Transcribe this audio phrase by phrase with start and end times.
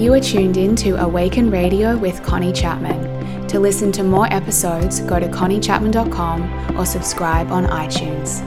[0.00, 3.46] You are tuned in to Awaken Radio with Connie Chapman.
[3.48, 8.40] To listen to more episodes, go to conniechapman.com or subscribe on iTunes.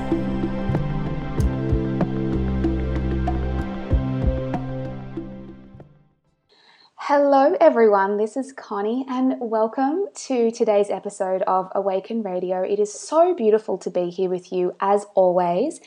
[6.96, 8.18] Hello, everyone.
[8.18, 12.64] This is Connie, and welcome to today's episode of Awaken Radio.
[12.64, 15.80] It is so beautiful to be here with you as always,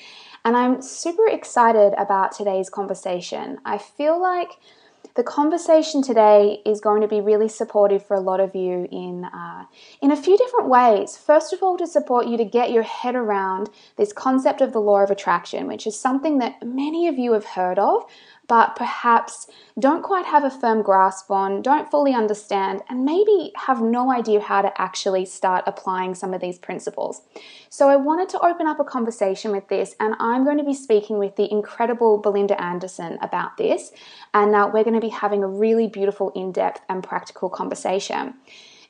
[0.45, 3.59] and I'm super excited about today's conversation.
[3.65, 4.51] I feel like
[5.17, 9.25] the conversation today is going to be really supportive for a lot of you in
[9.25, 9.65] uh,
[10.03, 11.17] in a few different ways.
[11.17, 14.79] First of all, to support you to get your head around this concept of the
[14.79, 18.05] law of attraction, which is something that many of you have heard of,
[18.49, 19.47] but perhaps
[19.79, 24.41] don't quite have a firm grasp on, don't fully understand, and maybe have no idea
[24.41, 27.23] how to actually start applying some of these principles.
[27.69, 30.75] So, I wanted to open up a conversation with this, and I'm going to be
[30.75, 33.93] speaking with the incredible Belinda Anderson about this,
[34.33, 38.35] and uh, we're going to be having a really beautiful, in depth, and practical conversation.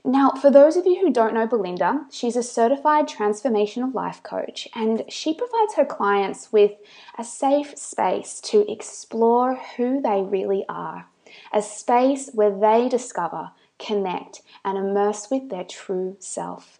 [0.08, 4.68] Now, for those of you who don't know Belinda, she's a certified transformational life coach
[4.72, 6.74] and she provides her clients with
[7.18, 11.08] a safe space to explore who they really are,
[11.52, 16.78] a space where they discover, connect, and immerse with their true self.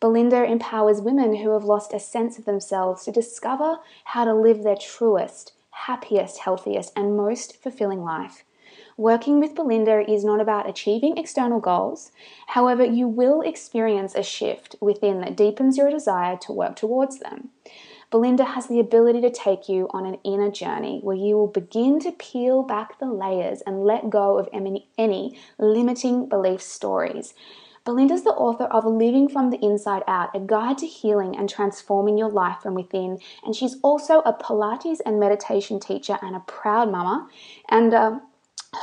[0.00, 4.64] Belinda empowers women who have lost a sense of themselves to discover how to live
[4.64, 8.42] their truest, happiest, healthiest, and most fulfilling life
[8.96, 12.12] Working with Belinda is not about achieving external goals.
[12.48, 17.48] However, you will experience a shift within that deepens your desire to work towards them.
[18.10, 21.98] Belinda has the ability to take you on an inner journey where you will begin
[22.00, 27.32] to peel back the layers and let go of any, limiting belief stories.
[27.86, 32.18] Belinda's the author of Living from the Inside Out, a guide to healing and transforming
[32.18, 33.18] your life from within.
[33.44, 37.28] And she's also a Pilates and meditation teacher and a proud mama.
[37.68, 38.20] And uh,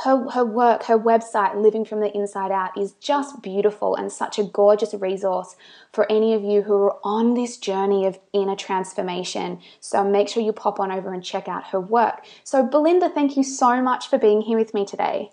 [0.04, 4.38] her, her work, her website, Living from the Inside Out, is just beautiful and such
[4.38, 5.56] a gorgeous resource
[5.92, 9.60] for any of you who are on this journey of inner transformation.
[9.80, 12.24] So make sure you pop on over and check out her work.
[12.44, 15.30] So, Belinda, thank you so much for being here with me today.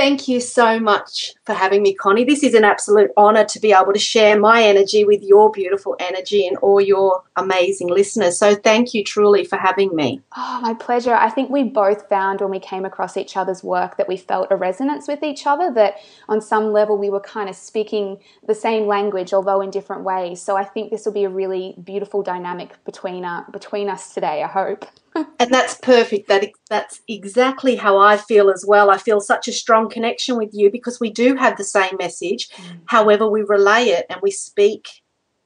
[0.00, 2.24] Thank you so much for having me, Connie.
[2.24, 5.94] This is an absolute honour to be able to share my energy with your beautiful
[6.00, 8.38] energy and all your amazing listeners.
[8.38, 10.22] So, thank you truly for having me.
[10.34, 11.12] Oh, my pleasure.
[11.12, 14.48] I think we both found when we came across each other's work that we felt
[14.50, 15.96] a resonance with each other, that
[16.30, 20.40] on some level we were kind of speaking the same language, although in different ways.
[20.40, 24.42] So, I think this will be a really beautiful dynamic between, uh, between us today,
[24.42, 26.28] I hope and that's perfect.
[26.28, 28.90] That that's exactly how I feel as well.
[28.90, 32.48] I feel such a strong connection with you because we do have the same message.
[32.50, 32.80] Mm.
[32.86, 34.88] However, we relay it and we speak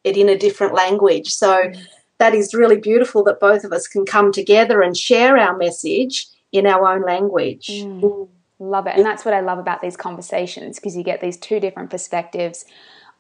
[0.03, 1.29] it in a different language.
[1.29, 1.87] So mm.
[2.19, 6.27] that is really beautiful that both of us can come together and share our message
[6.53, 7.69] in our own language.
[7.69, 8.29] Mm.
[8.59, 8.97] Love it.
[8.97, 12.65] And that's what I love about these conversations because you get these two different perspectives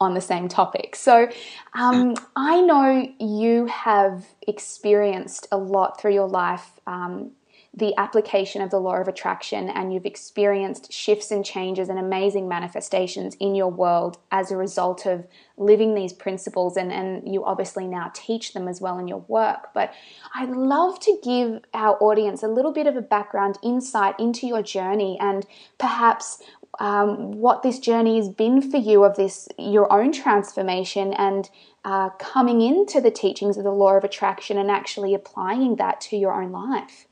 [0.04, 0.94] on the same topic.
[0.94, 1.28] So
[1.74, 6.78] um, I know you have experienced a lot through your life.
[6.86, 7.32] Um,
[7.76, 12.46] the application of the law of attraction, and you've experienced shifts and changes and amazing
[12.46, 15.26] manifestations in your world as a result of
[15.56, 16.76] living these principles.
[16.76, 19.70] And, and you obviously now teach them as well in your work.
[19.74, 19.92] But
[20.36, 24.62] I'd love to give our audience a little bit of a background insight into your
[24.62, 25.44] journey and
[25.76, 26.40] perhaps
[26.80, 31.50] um, what this journey has been for you of this your own transformation and
[31.84, 36.16] uh, coming into the teachings of the law of attraction and actually applying that to
[36.16, 37.06] your own life?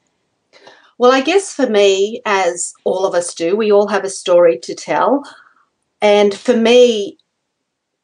[0.99, 4.59] Well i guess for me as all of us do we all have a story
[4.61, 5.25] to tell.
[6.01, 7.19] And for me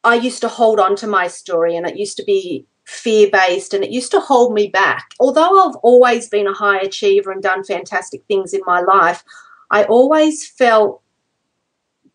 [0.03, 3.73] i used to hold on to my story and it used to be fear based
[3.73, 5.11] and it used to hold me back.
[5.19, 9.23] Although i've always been a high achiever and done fantastic things in my life
[9.71, 11.01] i always felt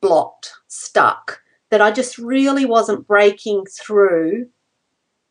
[0.05, 4.49] blocked, stuck, that I just really wasn't breaking through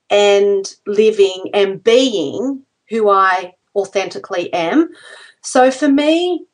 [0.10, 4.90] and living and being who I authentically am.
[5.42, 6.48] So for me,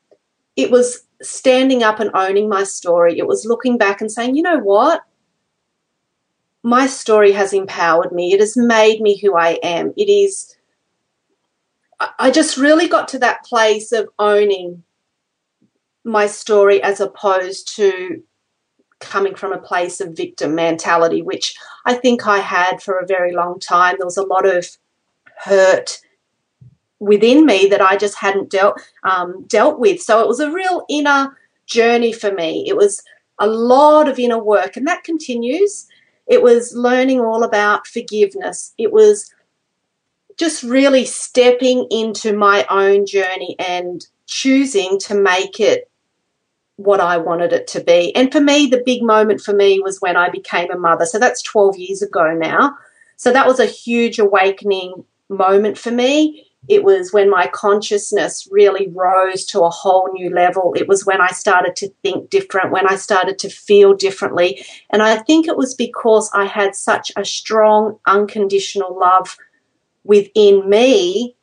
[0.58, 3.18] it was standing up and owning my story.
[3.18, 5.02] It was looking back and saying, you know what?
[6.62, 8.34] My story has empowered me.
[8.34, 9.94] It has made me who I am.
[9.96, 10.58] It is,
[12.20, 14.84] I just really got to that place of owning
[16.04, 18.24] my story as opposed to
[19.00, 21.56] coming from a place of victim mentality, which
[21.86, 23.96] I think I had for a very long time.
[23.98, 24.68] There was a lot of
[25.38, 26.00] hurt
[27.00, 30.02] within me that I just hadn't dealt um, dealt with.
[30.02, 32.66] So it was a real inner journey for me.
[32.68, 33.02] It was
[33.40, 35.88] a lot of inner work, and that continues.
[36.28, 38.74] It was learning all about forgiveness.
[38.78, 39.34] It was
[40.38, 45.89] just really stepping into my own journey and choosing to make it
[46.80, 48.16] what I wanted it to be.
[48.16, 51.06] And for me, the big moment for me was when I became a mother.
[51.06, 52.78] So that's 12 years ago now.
[53.18, 56.48] So that was a huge awakening moment for me.
[56.70, 60.74] It was when my consciousness really rose to a whole new level.
[60.78, 64.64] It was when I started to think different, when I started to feel differently.
[64.90, 69.38] And I think it was because I had such a strong, unconditional love
[70.06, 71.36] within me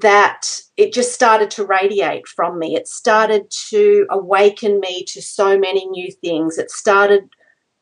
[0.00, 2.74] that it just started to radiate from me.
[2.74, 6.58] It started to awaken me to so many new things.
[6.58, 7.28] It started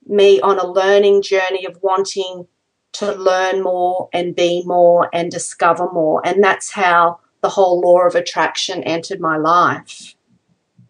[0.07, 2.47] me on a learning journey of wanting
[2.95, 6.21] to learn more and be more and discover more.
[6.27, 10.15] And that's how the whole law of attraction entered my life.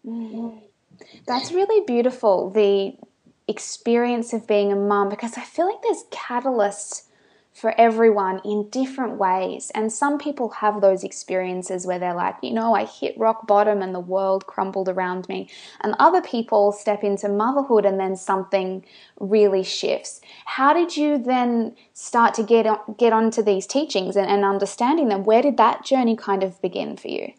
[0.05, 0.59] Mm-hmm.
[1.25, 2.97] That's really beautiful, the
[3.47, 7.03] experience of being a mum, because I feel like there's catalysts
[7.53, 9.71] for everyone in different ways.
[9.75, 13.81] And some people have those experiences where they're like, you know, I hit rock bottom
[13.81, 15.49] and the world crumbled around me.
[15.81, 18.83] And other people step into motherhood and then something
[19.19, 20.19] really shifts.
[20.45, 25.09] How did you then start to get, on, get onto these teachings and, and understanding
[25.09, 25.23] them?
[25.23, 27.33] Where did that journey kind of begin for you?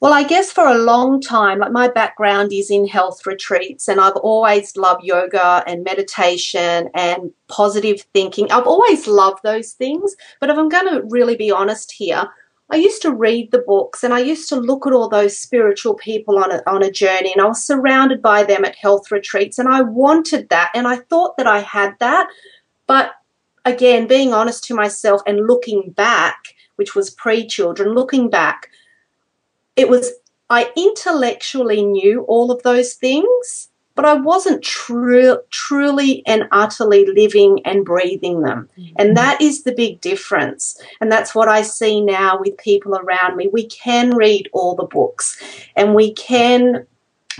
[0.00, 4.00] Well, I guess for a long time, like my background is in health retreats, and
[4.00, 8.50] I've always loved yoga and meditation and positive thinking.
[8.52, 10.14] I've always loved those things.
[10.40, 12.28] But if I'm going to really be honest here,
[12.70, 15.94] I used to read the books and I used to look at all those spiritual
[15.94, 19.58] people on a, on a journey, and I was surrounded by them at health retreats,
[19.58, 22.28] and I wanted that, and I thought that I had that.
[22.86, 23.14] But
[23.64, 28.68] again, being honest to myself and looking back, which was pre children, looking back,
[29.78, 30.12] it was
[30.50, 37.60] I intellectually knew all of those things, but I wasn't true, truly and utterly living
[37.64, 38.68] and breathing them.
[38.78, 38.94] Mm-hmm.
[38.96, 40.80] And that is the big difference.
[41.00, 43.48] And that's what I see now with people around me.
[43.52, 45.40] We can read all the books
[45.76, 46.86] and we can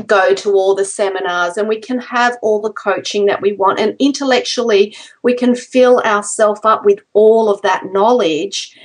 [0.07, 3.81] go to all the seminars and we can have all the coaching that we want.
[3.81, 8.77] And intellectually, we can fill ourselves up with all of that knowledge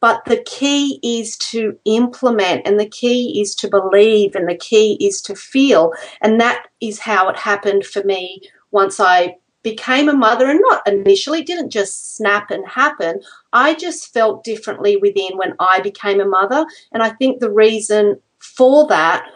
[0.00, 4.96] but the key is to implement, and the key is to believe, and the key
[5.00, 5.92] is to feel.
[6.20, 10.86] And that is how it happened for me once I became a mother and not
[10.86, 13.20] initially didn't just snap and happen
[13.52, 18.16] i just felt differently within when i became a mother and i think the reason
[18.38, 19.26] for that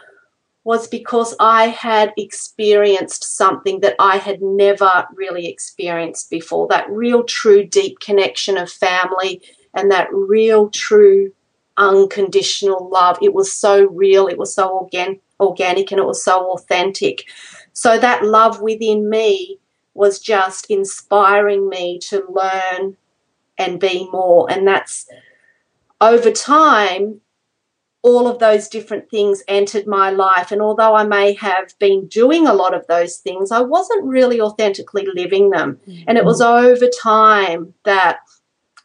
[0.63, 7.25] was because i had experienced something that i had never really experienced before that real
[7.25, 9.41] true deep connection of family
[9.73, 11.31] and that real, true,
[11.77, 13.17] unconditional love.
[13.21, 17.25] It was so real, it was so organ- organic, and it was so authentic.
[17.73, 19.57] So that love within me
[19.93, 22.97] was just inspiring me to learn
[23.57, 24.49] and be more.
[24.49, 25.07] And that's
[25.99, 27.21] over time,
[28.03, 30.51] all of those different things entered my life.
[30.51, 34.41] And although I may have been doing a lot of those things, I wasn't really
[34.41, 35.79] authentically living them.
[35.87, 36.03] Mm-hmm.
[36.07, 38.19] And it was over time that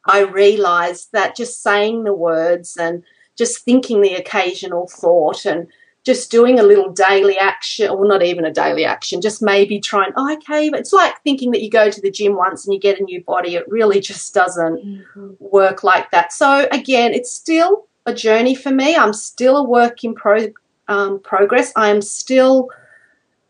[0.06, 3.02] I realized that just saying the words and
[3.36, 5.68] just thinking the occasional thought and
[6.04, 10.12] just doing a little daily action, or not even a daily action, just maybe trying,
[10.16, 12.78] oh, okay, but it's like thinking that you go to the gym once and you
[12.78, 13.56] get a new body.
[13.56, 15.30] It really just doesn't mm-hmm.
[15.40, 16.32] work like that.
[16.32, 18.94] So, again, it's still a journey for me.
[18.94, 20.52] I'm still a work in pro,
[20.86, 21.72] um, progress.
[21.74, 22.70] I am still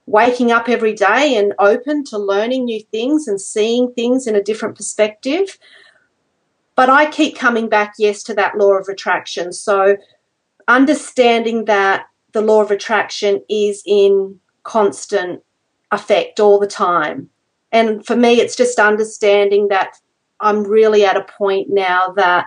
[0.06, 4.42] waking up every day and open to learning new things and seeing things in a
[4.42, 5.58] different perspective.
[6.76, 9.52] But I keep coming back, yes, to that law of attraction.
[9.52, 9.96] So
[10.68, 15.42] understanding that the law of attraction is in constant
[15.90, 17.30] effect all the time.
[17.72, 19.96] And for me, it's just understanding that
[20.40, 22.46] I'm really at a point now that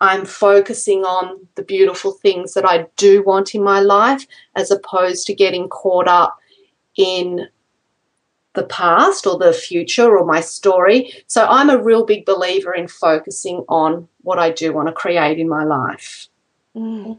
[0.00, 4.24] I'm focusing on the beautiful things that I do want in my life
[4.54, 6.36] as opposed to getting caught up
[6.96, 7.48] in
[8.58, 11.12] the past or the future or my story.
[11.26, 15.38] So I'm a real big believer in focusing on what I do want to create
[15.38, 16.28] in my life.
[16.76, 17.18] Mm.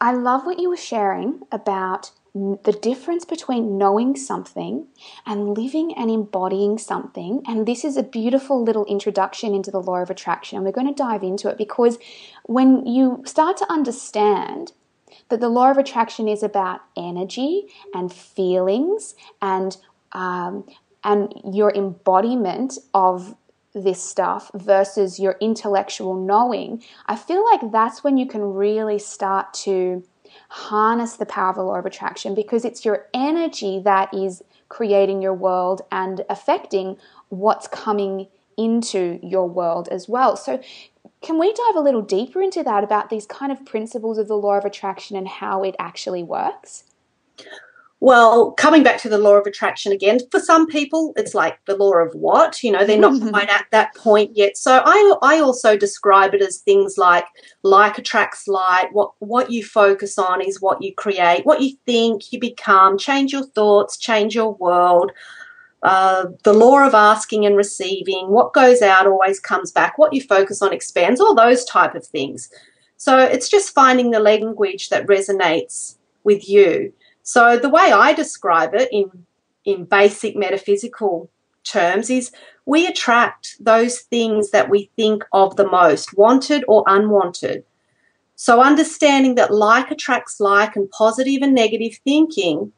[0.00, 4.86] I love what you were sharing about the difference between knowing something
[5.24, 7.42] and living and embodying something.
[7.46, 10.56] And this is a beautiful little introduction into the law of attraction.
[10.56, 11.98] And we're going to dive into it because
[12.44, 14.72] when you start to understand
[15.30, 19.78] that the law of attraction is about energy and feelings and
[20.16, 20.64] um,
[21.04, 23.36] and your embodiment of
[23.74, 29.52] this stuff versus your intellectual knowing, I feel like that's when you can really start
[29.54, 30.02] to
[30.48, 35.20] harness the power of the law of attraction because it's your energy that is creating
[35.20, 36.96] your world and affecting
[37.28, 40.36] what's coming into your world as well.
[40.36, 40.60] So,
[41.20, 44.36] can we dive a little deeper into that about these kind of principles of the
[44.36, 46.84] law of attraction and how it actually works?
[48.00, 51.76] Well, coming back to the law of attraction again, for some people, it's like the
[51.76, 52.62] law of what?
[52.62, 54.58] You know, they're not quite at that point yet.
[54.58, 57.24] So I, I also describe it as things like
[57.62, 58.94] like attracts like.
[58.94, 61.46] What what you focus on is what you create.
[61.46, 62.98] What you think, you become.
[62.98, 65.10] Change your thoughts, change your world.
[65.82, 68.28] Uh, the law of asking and receiving.
[68.28, 69.96] What goes out always comes back.
[69.96, 71.18] What you focus on expands.
[71.18, 72.50] All those type of things.
[72.98, 76.92] So it's just finding the language that resonates with you.
[77.26, 79.10] So the way I describe it in
[79.64, 81.28] in basic metaphysical
[81.64, 82.30] terms is
[82.66, 87.64] we attract those things that we think of the most, wanted or unwanted.
[88.36, 92.72] So understanding that like attracts like and positive and negative thinking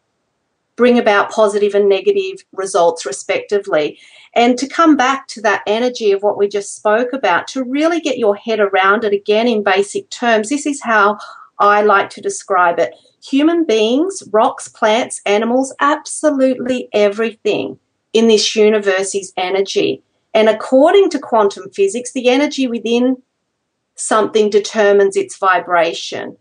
[0.76, 3.98] bring about positive and negative results respectively.
[4.34, 8.00] And to come back to that energy of what we just spoke about, to really
[8.00, 11.18] get your head around it again in basic terms, this is how
[11.58, 17.78] I like to describe it human beings, rocks, plants, animals, absolutely everything
[18.12, 20.02] in this universe is energy.
[20.34, 23.22] And according to quantum physics, the energy within
[23.94, 26.36] something determines its vibration.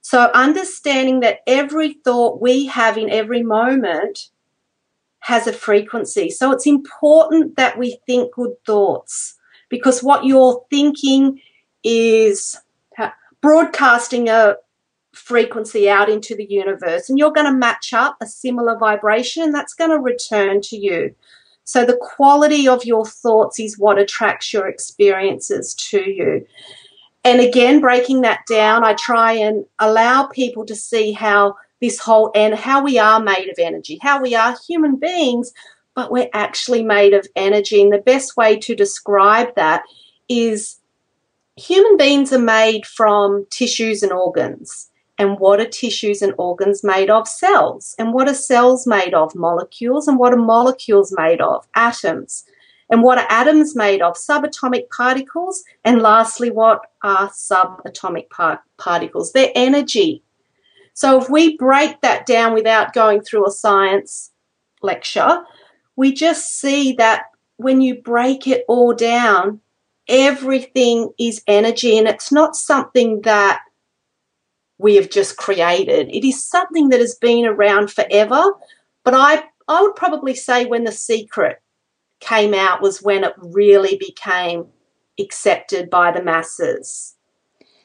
[0.00, 4.30] So, understanding that every thought we have in every moment
[5.20, 6.30] has a frequency.
[6.30, 9.36] So, it's important that we think good thoughts
[9.68, 11.40] because what you're thinking
[11.84, 12.56] is
[13.40, 14.56] broadcasting a,
[15.18, 19.54] frequency out into the universe and you're going to match up a similar vibration and
[19.54, 21.14] that's going to return to you.
[21.64, 26.46] So the quality of your thoughts is what attracts your experiences to you.
[27.24, 32.30] And again, breaking that down, I try and allow people to see how this whole
[32.34, 35.52] and how we are made of energy, how we are human beings,
[35.94, 37.82] but we're actually made of energy.
[37.82, 39.82] And the best way to describe that
[40.28, 40.78] is
[41.56, 44.88] human beings are made from tissues and organs.
[45.18, 47.26] And what are tissues and organs made of?
[47.26, 47.94] Cells.
[47.98, 49.34] And what are cells made of?
[49.34, 50.06] Molecules.
[50.06, 51.66] And what are molecules made of?
[51.74, 52.44] Atoms.
[52.90, 54.14] And what are atoms made of?
[54.14, 55.64] Subatomic particles.
[55.84, 59.32] And lastly, what are subatomic par- particles?
[59.32, 60.22] They're energy.
[60.94, 64.30] So if we break that down without going through a science
[64.82, 65.42] lecture,
[65.96, 67.24] we just see that
[67.56, 69.60] when you break it all down,
[70.08, 73.60] everything is energy and it's not something that
[74.78, 76.08] we have just created.
[76.08, 78.52] It is something that has been around forever,
[79.04, 81.60] but I I would probably say when the secret
[82.20, 84.66] came out was when it really became
[85.20, 87.14] accepted by the masses.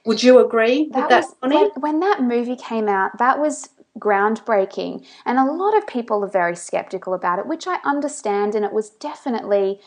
[0.05, 3.69] Would you agree that with that, was, when, when that movie came out, that was
[3.99, 5.05] groundbreaking.
[5.25, 8.55] And a lot of people are very skeptical about it, which I understand.
[8.55, 9.79] And it was definitely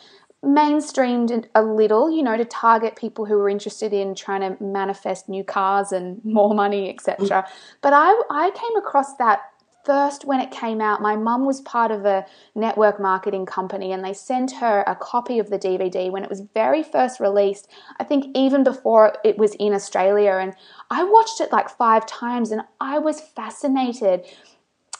[0.44, 5.28] mainstreamed a little, you know, to target people who were interested in trying to manifest
[5.28, 7.46] new cars and more money, etc.
[7.82, 9.40] But I, I came across that
[9.86, 11.00] first when it came out.
[11.00, 15.38] My mum was part of a network marketing company and they sent her a copy
[15.38, 17.70] of the DVD when it was very first released.
[17.98, 20.32] I think even before it was in Australia.
[20.32, 20.54] And
[20.90, 24.26] I watched it like five times and I was fascinated.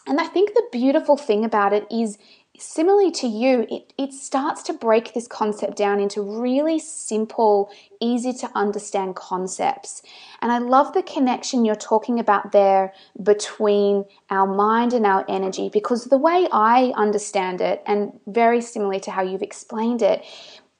[0.07, 2.16] And I think the beautiful thing about it is
[2.60, 7.70] similarly to you, it, it starts to break this concept down into really simple,
[8.00, 10.02] easy to understand concepts.
[10.42, 15.70] And I love the connection you're talking about there between our mind and our energy
[15.72, 20.25] because the way I understand it, and very similarly to how you've explained it,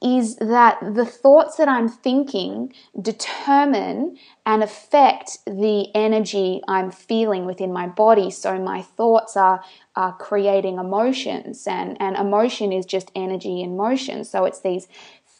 [0.03, 7.73] is that the thoughts that I'm thinking determine and affect the energy I'm feeling within
[7.73, 8.31] my body.
[8.31, 14.25] So my thoughts are, are creating emotions, and, and emotion is just energy in motion.
[14.25, 14.87] So it's these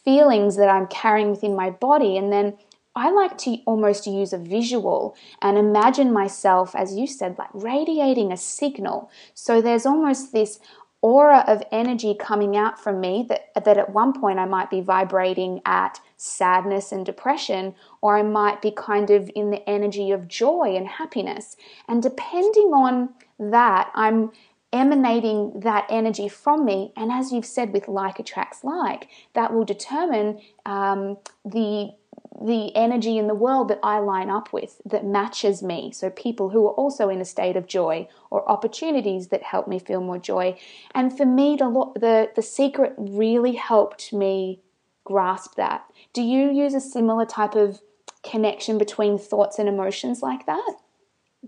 [0.03, 2.57] feelings that I'm carrying within my body, and then
[2.95, 8.31] I like to almost use a visual and imagine myself, as you said, like radiating
[8.31, 9.11] a signal.
[9.35, 10.59] So there's almost this
[11.07, 14.81] aura of energy coming out from me that, that at one point I might be
[14.81, 20.27] vibrating at sadness and depression, or I might be kind of in the energy of
[20.27, 21.55] joy and happiness.
[21.87, 23.07] And depending on
[23.39, 24.33] that, I'm
[24.73, 26.91] emanating that energy from me.
[26.97, 31.91] And as you've said, with like attracts like, that will determine um, the
[32.39, 35.91] the energy in the world that I line up with that matches me.
[35.91, 39.79] So, people who are also in a state of joy or opportunities that help me
[39.79, 40.57] feel more joy.
[40.93, 44.61] And for me, the, the, the secret really helped me
[45.03, 45.85] grasp that.
[46.13, 47.79] Do you use a similar type of
[48.23, 50.73] connection between thoughts and emotions like that?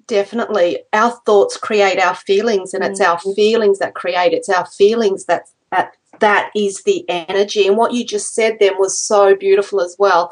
[0.07, 0.79] Definitely.
[0.93, 3.12] Our thoughts create our feelings, and it's mm-hmm.
[3.12, 4.33] our feelings that create.
[4.33, 7.67] It's our feelings that, that that is the energy.
[7.67, 10.31] And what you just said then was so beautiful as well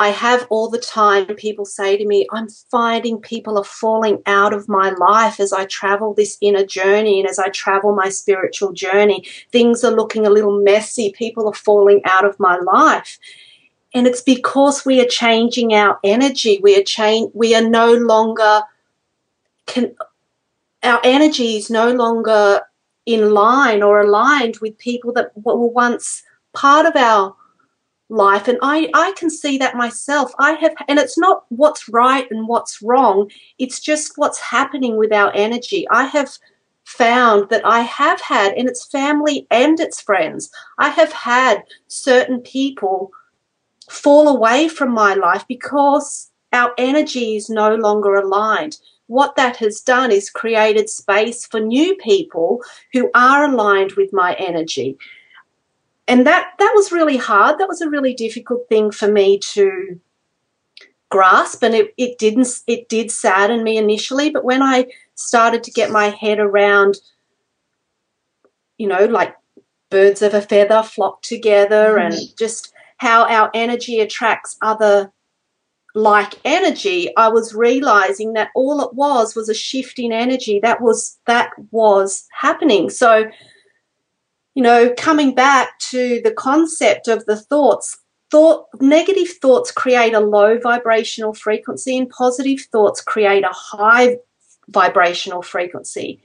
[0.00, 4.54] I have all the time people say to me, I'm finding people are falling out
[4.54, 8.72] of my life as I travel this inner journey and as I travel my spiritual
[8.72, 9.26] journey.
[9.52, 11.12] Things are looking a little messy.
[11.12, 13.18] People are falling out of my life.
[13.92, 16.58] And it's because we are changing our energy.
[16.62, 18.62] We are change, we are no longer
[19.66, 19.94] can
[20.82, 22.62] our energy is no longer
[23.04, 26.22] in line or aligned with people that were once
[26.54, 27.36] part of our
[28.10, 30.32] life and I, I can see that myself.
[30.38, 33.30] I have and it's not what's right and what's wrong.
[33.58, 35.86] It's just what's happening with our energy.
[35.90, 36.30] I have
[36.84, 42.40] found that i have had and it's family and it's friends i have had certain
[42.40, 43.12] people
[43.90, 48.78] fall away from my life because our energy is no longer aligned.
[49.06, 52.62] What that has done is created space for new people
[52.92, 54.96] who are aligned with my energy
[56.10, 57.58] and that that was really hard.
[57.58, 60.00] That was a really difficult thing for me to
[61.08, 64.28] grasp, and it, it didn't it did sadden me initially.
[64.28, 66.96] But when I started to get my head around,
[68.76, 69.36] you know, like
[69.88, 72.06] birds of a feather flock together, mm.
[72.06, 75.12] and just how our energy attracts other
[75.94, 80.58] like energy, I was realizing that all it was was a shift in energy.
[80.58, 82.90] That was that was happening.
[82.90, 83.30] So
[84.60, 87.96] you know, coming back to the concept of the thoughts,
[88.30, 94.18] thought negative thoughts create a low vibrational frequency and positive thoughts create a high
[94.68, 96.20] vibrational frequency.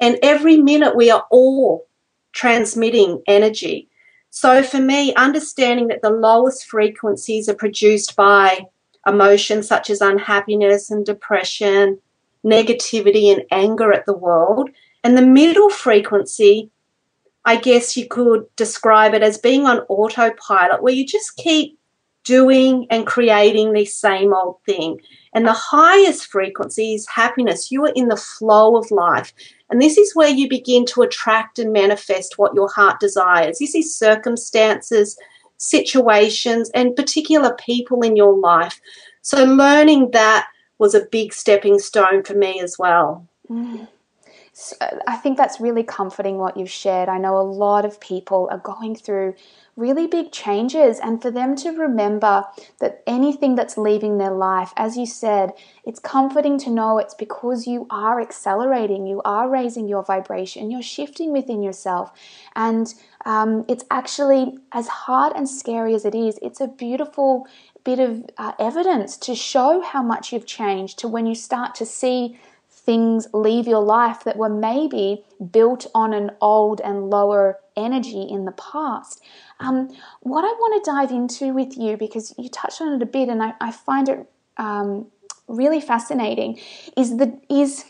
[0.00, 1.88] And every minute we are all
[2.32, 3.88] transmitting energy.
[4.28, 8.66] So for me, understanding that the lowest frequencies are produced by
[9.06, 11.98] emotions such as unhappiness and depression,
[12.44, 14.68] negativity and anger at the world,
[15.02, 16.70] and the middle frequency
[17.48, 21.78] I guess you could describe it as being on autopilot, where you just keep
[22.22, 25.00] doing and creating the same old thing.
[25.32, 27.72] And the highest frequency is happiness.
[27.72, 29.32] You are in the flow of life.
[29.70, 33.60] And this is where you begin to attract and manifest what your heart desires.
[33.60, 35.16] This is circumstances,
[35.56, 38.78] situations, and particular people in your life.
[39.22, 43.26] So learning that was a big stepping stone for me as well.
[43.48, 43.88] Mm.
[45.06, 47.08] I think that's really comforting what you've shared.
[47.08, 49.34] I know a lot of people are going through
[49.76, 52.44] really big changes, and for them to remember
[52.80, 55.52] that anything that's leaving their life, as you said,
[55.84, 60.82] it's comforting to know it's because you are accelerating, you are raising your vibration, you're
[60.82, 62.10] shifting within yourself.
[62.56, 62.92] And
[63.24, 67.46] um, it's actually, as hard and scary as it is, it's a beautiful
[67.84, 71.86] bit of uh, evidence to show how much you've changed to when you start to
[71.86, 72.36] see
[72.88, 78.46] things leave your life that were maybe built on an old and lower energy in
[78.46, 79.22] the past.
[79.60, 83.04] Um, what I want to dive into with you, because you touched on it a
[83.04, 85.08] bit, and I, I find it um,
[85.48, 86.58] really fascinating,
[86.96, 87.84] is the is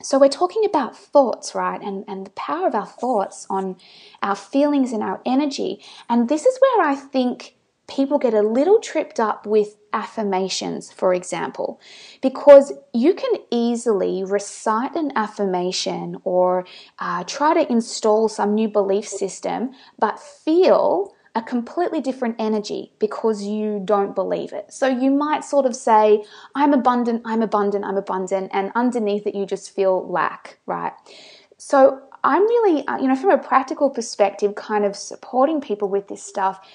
[0.00, 1.82] so we're talking about thoughts, right?
[1.82, 3.78] And and the power of our thoughts on
[4.22, 5.82] our feelings and our energy.
[6.08, 7.56] And this is where I think
[7.90, 11.80] people get a little tripped up with affirmations, for example,
[12.22, 16.64] because you can easily recite an affirmation or
[17.00, 23.42] uh, try to install some new belief system, but feel a completely different energy because
[23.42, 24.72] you don't believe it.
[24.72, 26.24] So you might sort of say,
[26.54, 30.92] I'm abundant, I'm abundant, I'm abundant, and underneath it, you just feel lack, right?
[31.56, 36.08] So I'm really, uh, you know, from a practical perspective, kind of supporting people with
[36.08, 36.66] this stuff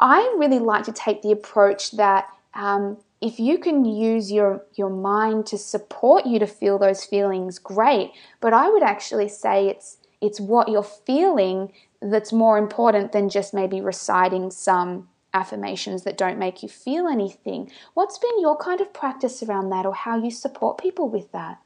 [0.00, 4.90] I really like to take the approach that um, if you can use your your
[4.90, 8.12] mind to support you to feel those feelings, great.
[8.40, 13.54] But I would actually say it's it's what you're feeling that's more important than just
[13.54, 17.70] maybe reciting some affirmations that don't make you feel anything.
[17.94, 21.58] What's been your kind of practice around that, or how you support people with that?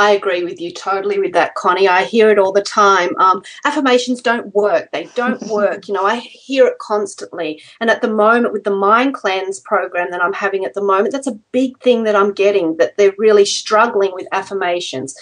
[0.00, 1.86] I agree with you totally with that, Connie.
[1.86, 3.14] I hear it all the time.
[3.18, 4.90] Um, affirmations don't work.
[4.92, 5.88] They don't work.
[5.88, 7.62] You know, I hear it constantly.
[7.82, 11.12] And at the moment, with the Mind Cleanse program that I'm having at the moment,
[11.12, 15.14] that's a big thing that I'm getting that they're really struggling with affirmations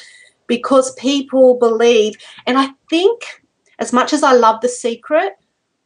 [0.47, 2.15] because people believe,
[2.47, 3.43] and I think
[3.81, 5.33] as much as I love The Secret,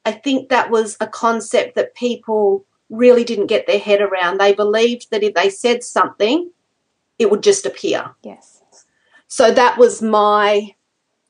[0.04, 4.36] I think that was a concept that people really didn't get their head around.
[4.36, 6.50] They believed that if they said something,
[7.18, 8.10] it would just appear.
[8.22, 8.61] Yes
[9.32, 10.74] so that was my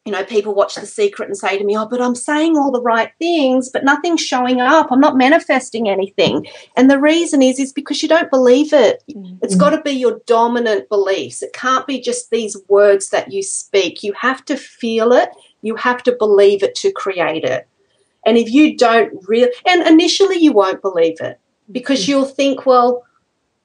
[0.05, 2.73] you know, people watch The Secret and say to me, Oh, but I'm saying all
[2.73, 4.91] the right things, but nothing's showing up.
[4.91, 6.49] I'm not manifesting anything.
[6.77, 9.05] And the reason is, is because you don't believe it.
[9.09, 9.37] Mm-hmm.
[9.43, 11.41] It's got to be your dominant beliefs.
[11.41, 14.03] It can't be just these words that you speak.
[14.03, 15.29] You have to feel it.
[15.61, 17.69] You have to believe it to create it.
[18.27, 21.39] And if you don't really, and initially you won't believe it.
[21.71, 23.05] because you'll think, well,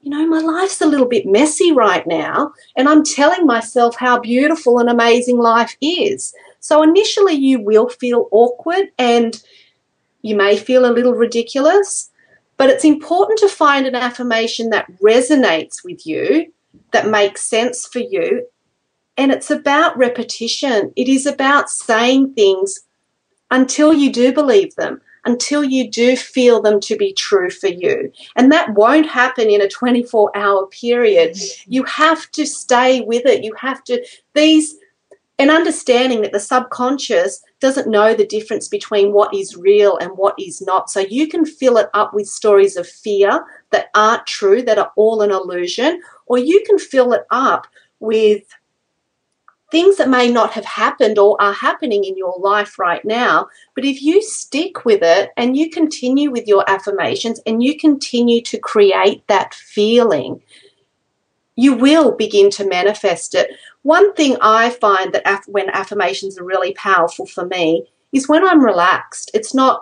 [0.08, 4.18] you know, my life's a little bit messy right now, and I'm telling myself how
[4.18, 6.34] beautiful and amazing life is.
[6.62, 9.38] So initially, you will feel awkward and
[10.22, 12.10] you may feel a little ridiculous,
[12.56, 16.54] but it's important to find an affirmation that resonates with you,
[16.92, 18.48] that makes sense for you.
[19.18, 20.94] And it's about repetition.
[20.96, 22.80] It is about saying things
[23.52, 28.12] until you do believe them, until you do feel them to be true for you.
[28.38, 31.34] And that won't happen in a 24 hour period.
[31.34, 31.74] Mm-hmm.
[31.74, 33.44] You have to stay with it.
[33.44, 34.76] You have to, these,
[35.38, 40.34] and understanding that the subconscious doesn't know the difference between what is real and what
[40.40, 40.90] is not.
[40.90, 44.94] So you can fill it up with stories of fear that aren't true, that are
[44.96, 47.68] all an illusion, or you can fill it up
[48.00, 48.44] with
[49.70, 53.48] things that may not have happened or are happening in your life right now.
[53.76, 58.42] But if you stick with it and you continue with your affirmations and you continue
[58.44, 60.42] to create that feeling,
[61.56, 63.52] you will begin to manifest it.
[63.82, 68.48] One thing I find that af- when affirmations are really powerful for me is when
[68.48, 69.32] I'm relaxed.
[69.34, 69.82] It's not,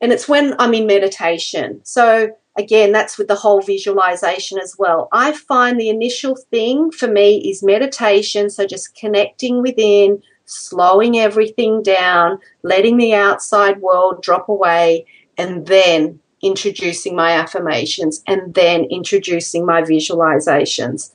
[0.00, 1.80] and it's when I'm in meditation.
[1.82, 5.08] So, again, that's with the whole visualization as well.
[5.12, 8.50] I find the initial thing for me is meditation.
[8.50, 15.06] So, just connecting within, slowing everything down, letting the outside world drop away,
[15.38, 21.12] and then introducing my affirmations and then introducing my visualizations.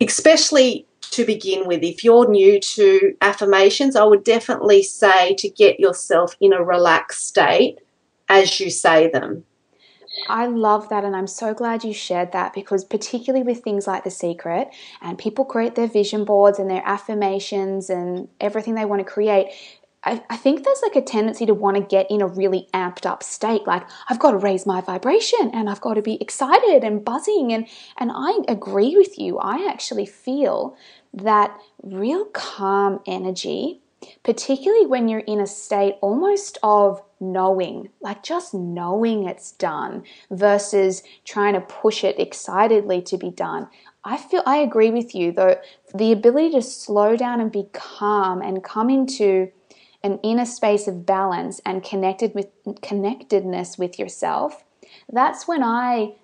[0.00, 5.80] Especially to begin with, if you're new to affirmations, I would definitely say to get
[5.80, 7.78] yourself in a relaxed state
[8.28, 9.44] as you say them.
[10.28, 14.04] I love that, and I'm so glad you shared that because, particularly with things like
[14.04, 14.68] The Secret,
[15.00, 19.52] and people create their vision boards and their affirmations and everything they want to create,
[20.06, 23.24] I, think there's like a tendency to want to get in a really amped up
[23.24, 23.66] state.
[23.66, 27.52] Like, I've got to raise my vibration and I've got to be excited and buzzing.
[27.52, 27.66] And,
[27.98, 29.38] and I agree with you.
[29.38, 30.76] I actually feel
[31.12, 33.80] that real calm energy,
[34.22, 41.02] particularly when you're in a state almost of knowing, like just knowing it's done versus
[41.24, 43.68] trying to push it excitedly to be done.
[44.04, 45.58] I feel I agree with you though
[45.94, 49.50] the ability to slow down and be calm and come into
[50.02, 52.46] an inner space of balance and connected with
[52.82, 54.62] connectedness with yourself,
[55.10, 56.14] that's when I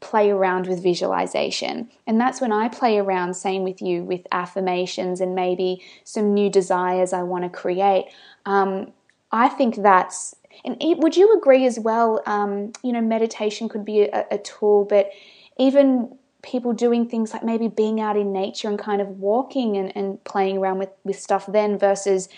[0.00, 1.90] play around with visualization.
[2.06, 6.50] And that's when I play around, same with you, with affirmations and maybe some new
[6.50, 8.06] desires I want to create.
[8.44, 8.92] Um,
[9.32, 12.22] I think that's, and would you agree as well?
[12.26, 15.10] Um, you know, meditation could be a, a tool, but
[15.58, 19.94] even people doing things like maybe being out in nature and kind of walking and,
[19.96, 22.28] and playing around with, with stuff then versus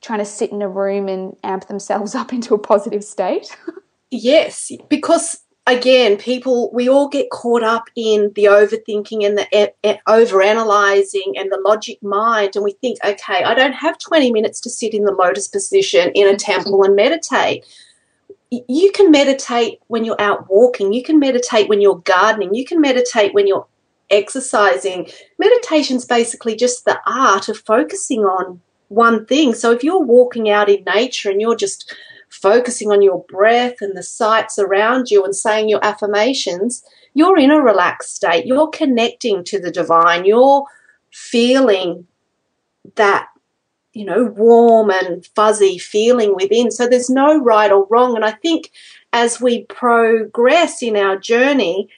[0.00, 3.56] trying to sit in a room and amp themselves up into a positive state?
[4.10, 9.72] yes, because again, people, we all get caught up in the overthinking and the e-
[9.84, 12.54] e- overanalyzing and the logic mind.
[12.54, 16.10] And we think, okay, I don't have 20 minutes to sit in the lotus position
[16.14, 16.36] in a mm-hmm.
[16.36, 17.64] temple and meditate.
[18.50, 20.92] You can meditate when you're out walking.
[20.92, 22.54] You can meditate when you're gardening.
[22.54, 23.66] You can meditate when you're
[24.08, 25.08] exercising.
[25.38, 29.52] Meditation's basically just the art of focusing on one thing.
[29.52, 31.92] So if you're walking out in nature and you're just
[32.28, 36.84] focusing on your breath and the sights around you and saying your affirmations,
[37.14, 38.46] you're in a relaxed state.
[38.46, 40.24] You're connecting to the divine.
[40.24, 40.64] You're
[41.10, 42.06] feeling
[42.96, 43.28] that,
[43.92, 46.70] you know, warm and fuzzy feeling within.
[46.70, 48.16] So there's no right or wrong.
[48.16, 48.70] And I think
[49.12, 51.88] as we progress in our journey,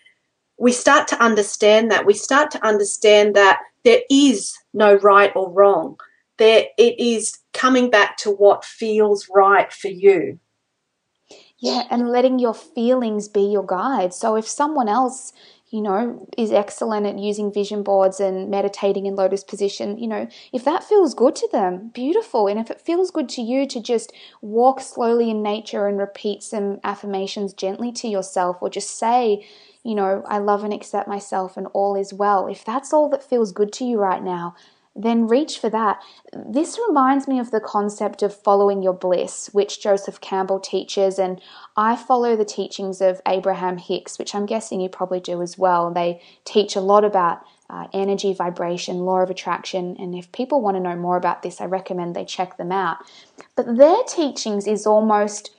[0.56, 2.06] we start to understand that.
[2.06, 5.98] We start to understand that there is no right or wrong
[6.38, 10.38] there it is coming back to what feels right for you.
[11.58, 14.14] Yeah, and letting your feelings be your guide.
[14.14, 15.32] So if someone else,
[15.70, 20.28] you know, is excellent at using vision boards and meditating in lotus position, you know,
[20.52, 22.46] if that feels good to them, beautiful.
[22.46, 26.44] And if it feels good to you to just walk slowly in nature and repeat
[26.44, 29.44] some affirmations gently to yourself or just say,
[29.82, 32.46] you know, I love and accept myself and all is well.
[32.46, 34.54] If that's all that feels good to you right now,
[34.98, 36.02] then reach for that.
[36.32, 41.40] This reminds me of the concept of following your bliss, which Joseph Campbell teaches, and
[41.76, 45.92] I follow the teachings of Abraham Hicks, which I'm guessing you probably do as well.
[45.92, 50.76] They teach a lot about uh, energy, vibration, law of attraction, and if people want
[50.76, 52.96] to know more about this, I recommend they check them out.
[53.54, 55.54] But their teachings is almost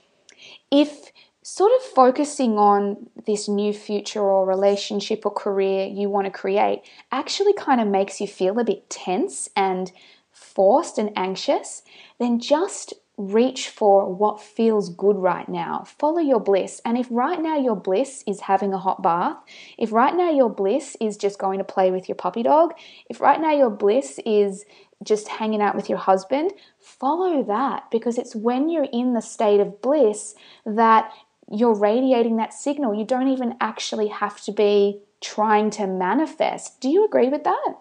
[0.70, 1.10] if
[1.42, 6.82] sort of focusing on this new future or relationship or career you want to create
[7.10, 9.90] actually kind of makes you feel a bit tense and
[10.32, 11.82] forced and anxious,
[12.18, 15.84] then just reach for what feels good right now.
[15.98, 16.80] Follow your bliss.
[16.84, 19.36] And if right now your bliss is having a hot bath,
[19.76, 22.72] if right now your bliss is just going to play with your puppy dog,
[23.10, 24.64] if right now your bliss is
[25.02, 29.60] just hanging out with your husband, follow that because it's when you're in the state
[29.60, 31.12] of bliss that
[31.50, 32.94] you're radiating that signal.
[32.94, 36.80] You don't even actually have to be trying to manifest.
[36.80, 37.74] Do you agree with that?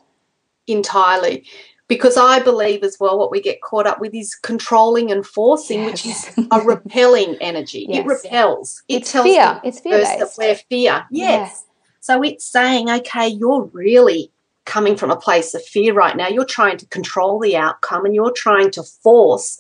[0.68, 1.46] Entirely.
[1.88, 5.80] Because I believe as well what we get caught up with is controlling and forcing,
[5.80, 5.92] yes.
[5.92, 7.88] which is a repelling energy.
[7.90, 8.06] Yes.
[8.06, 8.84] It repels.
[8.88, 9.60] It it's tells fear.
[9.64, 11.06] It's fear that we're fear.
[11.10, 11.10] Yes.
[11.12, 11.66] yes.
[12.02, 14.32] So it's saying, okay, you're really
[14.66, 16.28] coming from a place of fear right now.
[16.28, 19.60] You're trying to control the outcome and you're trying to force.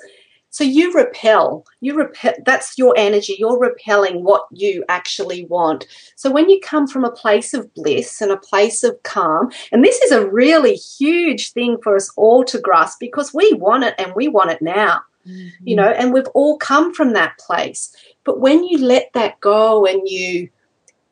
[0.51, 1.65] So you repel.
[1.79, 2.33] You repel.
[2.45, 3.35] That's your energy.
[3.37, 5.85] You're repelling what you actually want.
[6.15, 9.83] So when you come from a place of bliss and a place of calm, and
[9.83, 13.95] this is a really huge thing for us all to grasp because we want it
[13.99, 15.01] and we want it now.
[15.27, 15.67] Mm-hmm.
[15.67, 17.95] You know, and we've all come from that place.
[18.23, 20.49] But when you let that go and you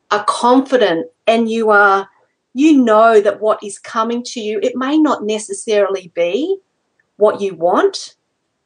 [0.10, 2.10] are confident and you are
[2.54, 6.58] you know that what is coming to you, it may not necessarily be
[7.18, 8.16] what you want,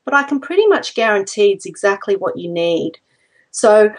[0.05, 2.99] but I can pretty much guarantee it's exactly what you need.
[3.51, 3.91] So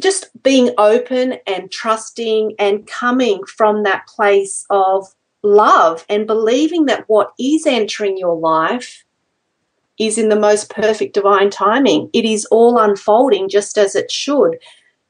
[0.00, 5.06] just being open and trusting and coming from that place of
[5.42, 9.04] love and believing that what is entering your life
[9.98, 12.08] is in the most perfect divine timing.
[12.12, 14.58] It is all unfolding just as it should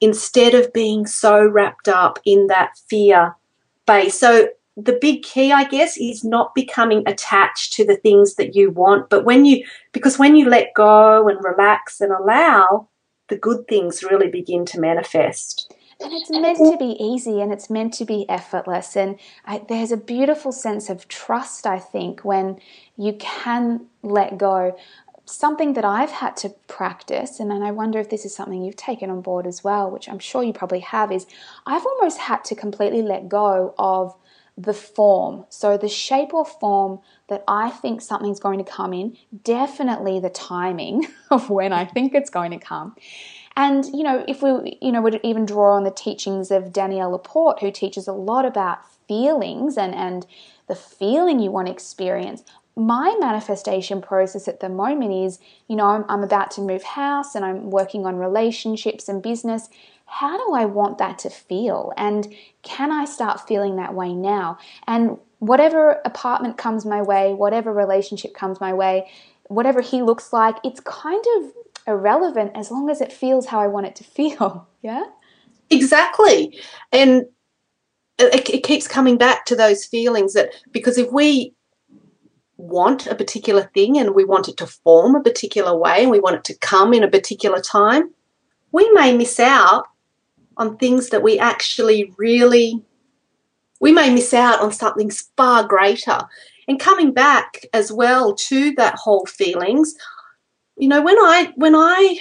[0.00, 3.36] instead of being so wrapped up in that fear
[3.86, 4.18] base.
[4.18, 4.48] So
[4.78, 9.10] the big key, I guess, is not becoming attached to the things that you want.
[9.10, 12.88] But when you, because when you let go and relax and allow,
[13.28, 15.74] the good things really begin to manifest.
[16.00, 18.96] And it's meant to be easy and it's meant to be effortless.
[18.96, 22.60] And I, there's a beautiful sense of trust, I think, when
[22.96, 24.76] you can let go
[25.24, 29.10] something that I've had to practice, and I wonder if this is something you've taken
[29.10, 31.26] on board as well, which I'm sure you probably have, is
[31.66, 34.16] I've almost had to completely let go of
[34.58, 35.44] the form.
[35.48, 40.30] So, the shape or form that I think something's going to come in, definitely the
[40.30, 42.96] timing of when I think it's going to come.
[43.56, 47.10] And, you know, if we, you know, would even draw on the teachings of Danielle
[47.10, 50.26] Laporte, who teaches a lot about feelings and, and
[50.66, 52.42] the feeling you want to experience,
[52.76, 57.34] my manifestation process at the moment is you know I'm, I'm, about to move house
[57.34, 59.68] and i'm working on relationships and business
[60.08, 61.92] how do i want that to feel?
[61.96, 64.58] And can i start feeling that way now?
[64.86, 69.08] And whatever apartment comes my way whatever relationship comes my way
[69.44, 71.52] whatever he looks like it's kind of
[71.86, 74.68] irrelevant as long as it feels how i want it to feel.
[74.82, 75.04] Yeah?
[75.70, 76.58] Exactly.
[76.92, 77.26] And
[78.18, 81.54] it, it keeps coming back to those feelings that because if we
[82.56, 86.20] want a particular thing and we want it to form a particular way and we
[86.20, 88.10] want it to come in a particular time,
[88.72, 89.86] we may miss out
[90.58, 92.82] on things that we actually really,
[93.80, 96.20] we may miss out on something far greater.
[96.66, 99.94] And coming back as well to that whole feelings,
[100.76, 102.18] you know, when I, when I,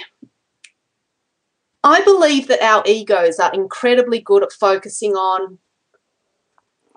[1.84, 5.58] I believe that our egos are incredibly good at focusing on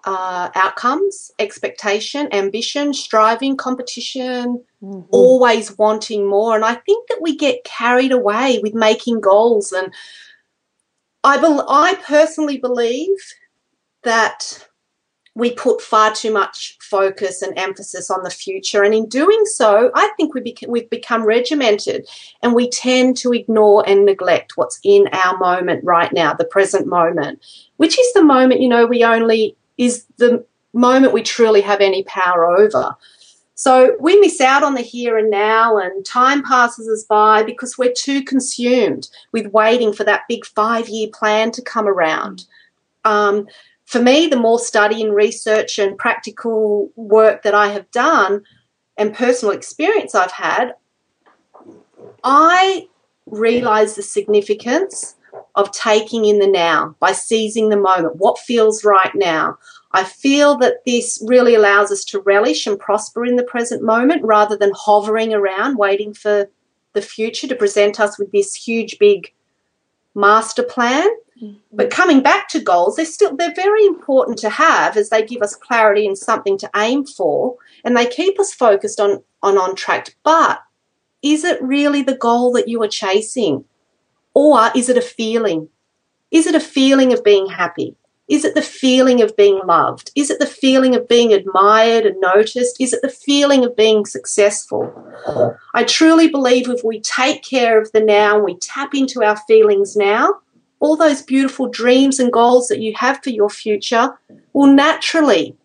[0.05, 5.01] uh, outcomes, expectation, ambition, striving, competition, mm-hmm.
[5.11, 6.55] always wanting more.
[6.55, 9.71] And I think that we get carried away with making goals.
[9.71, 9.93] And
[11.23, 13.17] I, be- I personally believe
[14.03, 14.67] that
[15.33, 18.83] we put far too much focus and emphasis on the future.
[18.83, 22.07] And in doing so, I think we we've become regimented
[22.43, 26.85] and we tend to ignore and neglect what's in our moment right now, the present
[26.85, 27.41] moment,
[27.77, 32.03] which is the moment, you know, we only is the moment we truly have any
[32.03, 32.95] power over.
[33.55, 37.77] So we miss out on the here and now, and time passes us by because
[37.77, 42.45] we're too consumed with waiting for that big five year plan to come around.
[43.03, 43.47] Um,
[43.85, 48.43] for me, the more study and research and practical work that I have done
[48.97, 50.75] and personal experience I've had,
[52.23, 52.87] I
[53.25, 55.15] realize the significance
[55.55, 59.57] of taking in the now by seizing the moment, what feels right now.
[59.93, 64.23] I feel that this really allows us to relish and prosper in the present moment
[64.23, 66.49] rather than hovering around waiting for
[66.93, 69.33] the future to present us with this huge, big
[70.15, 71.07] master plan.
[71.41, 71.57] Mm-hmm.
[71.73, 75.41] But coming back to goals, they're still they're very important to have as they give
[75.41, 79.75] us clarity and something to aim for, and they keep us focused on on on
[79.75, 80.15] track.
[80.23, 80.61] But
[81.21, 83.65] is it really the goal that you are chasing?
[84.33, 85.69] Or is it a feeling?
[86.29, 87.95] Is it a feeling of being happy?
[88.31, 90.09] Is it the feeling of being loved?
[90.15, 92.79] Is it the feeling of being admired and noticed?
[92.79, 94.89] Is it the feeling of being successful?
[95.73, 99.35] I truly believe if we take care of the now and we tap into our
[99.35, 100.35] feelings now,
[100.79, 104.17] all those beautiful dreams and goals that you have for your future
[104.53, 105.57] will naturally,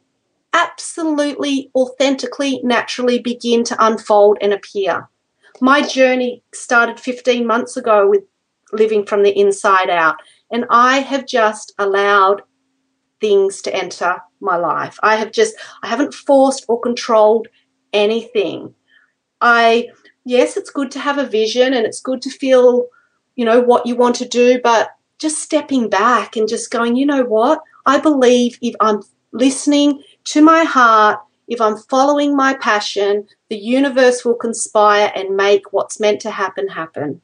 [0.52, 5.08] absolutely, authentically, naturally begin to unfold and appear.
[5.60, 8.24] My journey started 15 months ago with
[8.72, 10.16] living from the inside out,
[10.50, 12.42] and I have just allowed
[13.20, 14.98] things to enter my life.
[15.02, 17.48] I have just, I haven't forced or controlled
[17.92, 18.74] anything.
[19.40, 19.88] I,
[20.24, 22.86] yes, it's good to have a vision and it's good to feel,
[23.36, 27.06] you know, what you want to do, but just stepping back and just going, you
[27.06, 27.60] know what?
[27.86, 29.02] I believe if I'm
[29.32, 35.72] listening to my heart, if I'm following my passion, the universe will conspire and make
[35.72, 37.20] what's meant to happen happen.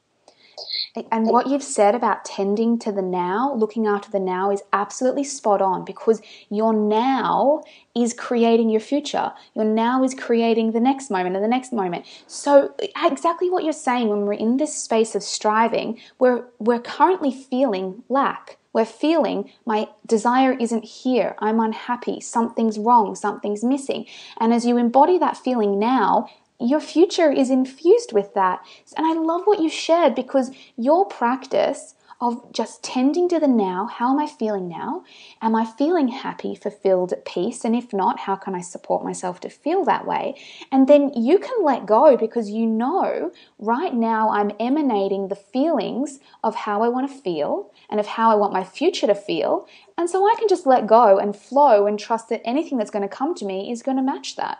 [1.11, 5.23] And what you've said about tending to the now, looking after the now, is absolutely
[5.23, 7.63] spot on because your now
[7.95, 9.33] is creating your future.
[9.55, 12.05] Your now is creating the next moment and the next moment.
[12.27, 16.81] So, uh, exactly what you're saying when we're in this space of striving, we're, we're
[16.81, 18.57] currently feeling lack.
[18.71, 21.35] We're feeling my desire isn't here.
[21.39, 22.19] I'm unhappy.
[22.19, 23.15] Something's wrong.
[23.15, 24.05] Something's missing.
[24.39, 26.27] And as you embody that feeling now,
[26.59, 28.65] your future is infused with that.
[28.97, 33.85] And I love what you shared because your practice of just tending to the now,
[33.85, 35.03] how am I feeling now?
[35.41, 37.65] Am I feeling happy, fulfilled, at peace?
[37.65, 40.35] And if not, how can I support myself to feel that way?
[40.71, 46.19] And then you can let go because you know right now I'm emanating the feelings
[46.45, 49.67] of how I want to feel and of how I want my future to feel.
[49.97, 53.07] And so I can just let go and flow and trust that anything that's going
[53.07, 54.59] to come to me is going to match that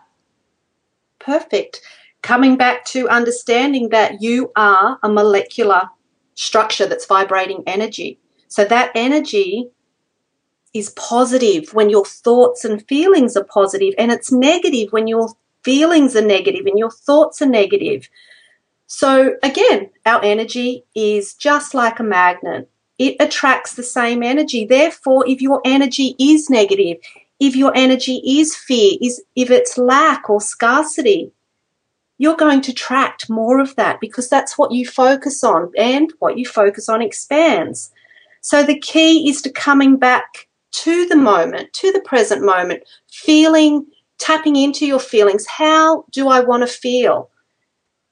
[1.24, 1.82] perfect.
[2.22, 5.90] Coming back to understanding that you are a molecular
[6.36, 8.20] structure that's vibrating energy.
[8.48, 9.70] So that energy
[10.74, 15.30] is positive when your thoughts and feelings are positive, and it's negative when your
[15.64, 18.10] feelings are negative and your thoughts are negative.
[18.88, 22.70] So, again, our energy is just like a magnet.
[23.00, 24.66] It attracts the same energy.
[24.66, 26.98] Therefore, if your energy is negative,
[27.44, 31.30] if your energy is fear, is if it's lack or scarcity,
[32.18, 36.38] you're going to attract more of that because that's what you focus on and what
[36.38, 37.92] you focus on expands.
[38.40, 43.88] So the key is to coming back to the moment, to the present moment, feeling,
[44.20, 45.46] tapping into your feelings.
[45.46, 47.30] How do I want to feel?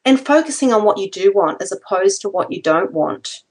[0.04, 3.44] And focusing on what you do want as opposed to what you don't want.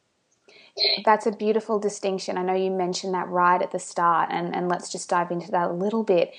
[1.05, 2.38] That's a beautiful distinction.
[2.38, 5.51] I know you mentioned that right at the start, and, and let's just dive into
[5.51, 6.33] that a little bit.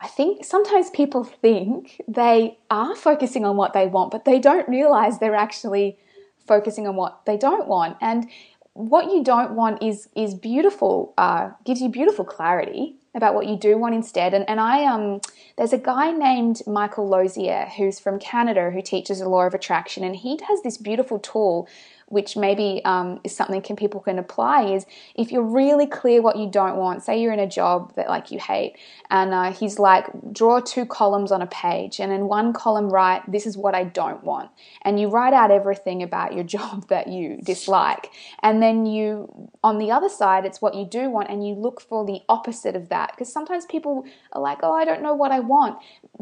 [0.00, 4.68] I think sometimes people think they are focusing on what they want, but they don't
[4.68, 5.98] realize they're actually
[6.46, 7.96] focusing on what they don't want.
[8.00, 8.28] And
[8.74, 13.56] what you don't want is is beautiful, uh, gives you beautiful clarity about what you
[13.56, 14.34] do want instead.
[14.34, 15.20] And, and I um,
[15.56, 20.04] there's a guy named Michael Losier who's from Canada who teaches the law of attraction,
[20.04, 21.68] and he has this beautiful tool
[22.14, 26.36] which maybe um, is something can people can apply is if you're really clear what
[26.36, 28.76] you don't want say you're in a job that like you hate
[29.10, 33.20] and uh, he's like draw two columns on a page and in one column write
[33.30, 34.48] this is what i don't want
[34.82, 38.10] and you write out everything about your job that you dislike
[38.42, 41.80] and then you on the other side it's what you do want and you look
[41.80, 45.32] for the opposite of that because sometimes people are like oh i don't know what
[45.32, 45.76] i want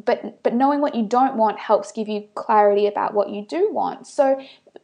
[0.05, 3.71] but but knowing what you don't want helps give you clarity about what you do
[3.73, 4.07] want.
[4.07, 4.41] So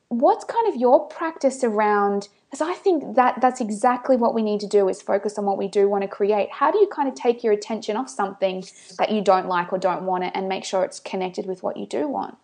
[0.08, 4.60] what's kind of your practice around because I think that that's exactly what we need
[4.60, 6.50] to do is focus on what we do want to create.
[6.50, 8.64] How do you kind of take your attention off something
[8.98, 11.76] that you don't like or don't want it and make sure it's connected with what
[11.76, 12.38] you do want?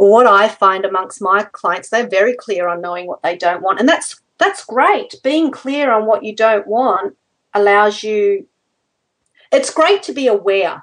[0.00, 3.62] Well, what I find amongst my clients, they're very clear on knowing what they don't
[3.62, 3.78] want.
[3.78, 5.14] And that's that's great.
[5.22, 7.16] Being clear on what you don't want
[7.54, 8.48] allows you
[9.52, 10.82] it's great to be aware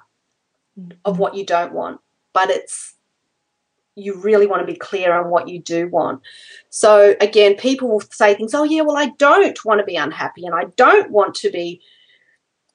[0.77, 1.21] of mm-hmm.
[1.21, 2.01] what you don't want,
[2.33, 2.94] but it's
[3.95, 6.21] you really want to be clear on what you do want.
[6.69, 10.45] So again, people will say things, oh yeah, well I don't want to be unhappy
[10.45, 11.81] and I don't want to be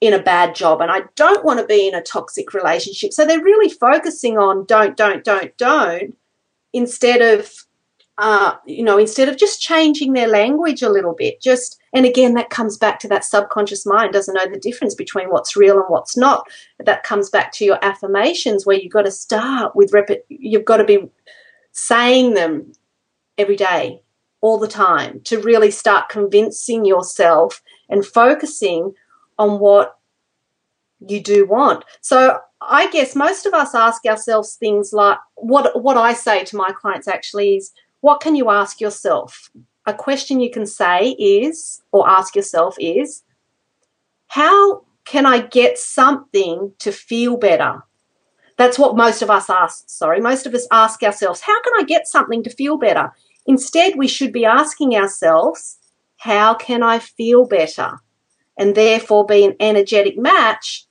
[0.00, 3.12] in a bad job and I don't want to be in a toxic relationship.
[3.12, 6.16] So they're really focusing on don't, don't, don't, don't
[6.72, 7.52] instead of
[8.20, 12.34] uh, you know, instead of just changing their language a little bit, just and again,
[12.34, 15.86] that comes back to that subconscious mind doesn't know the difference between what's real and
[15.88, 16.46] what's not.
[16.78, 20.76] That comes back to your affirmations where you've got to start with rep- you've got
[20.76, 21.08] to be
[21.72, 22.72] saying them
[23.38, 24.02] every day,
[24.42, 28.92] all the time, to really start convincing yourself and focusing
[29.38, 29.96] on what
[31.08, 31.86] you do want.
[32.02, 36.56] So I guess most of us ask ourselves things like what what I say to
[36.56, 39.50] my clients actually is what can you ask yourself?
[39.86, 43.22] a question you can say is, or ask yourself is,
[44.28, 47.82] how can I get something to feel better?
[48.56, 49.88] That's what most of us ask.
[49.88, 53.12] Sorry, most of us ask ourselves, how can I get something to feel better?
[53.46, 55.78] Instead, we should be asking ourselves,
[56.18, 57.98] how can I feel better?
[58.58, 60.86] And therefore be an energetic match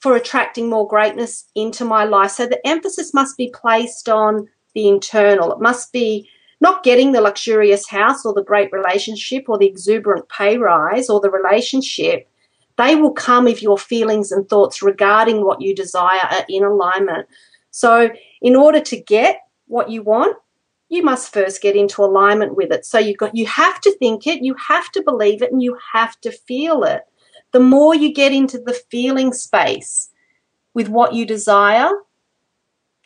[0.00, 2.32] for attracting more greatness into my life.
[2.32, 5.52] So the emphasis must be placed on the internal.
[5.52, 6.28] It must be
[6.60, 11.20] not getting the luxurious house or the great relationship or the exuberant pay rise or
[11.20, 12.28] the relationship.
[12.76, 17.26] They will come if your feelings and thoughts regarding what you desire are in alignment.
[17.70, 18.10] So,
[18.42, 20.36] in order to get what you want,
[20.90, 22.84] you must first get into alignment with it.
[22.84, 25.78] So you got you have to think it, you have to believe it, and you
[25.92, 27.02] have to feel it.
[27.52, 30.10] The more you get into the feeling space
[30.74, 31.90] with what you desire,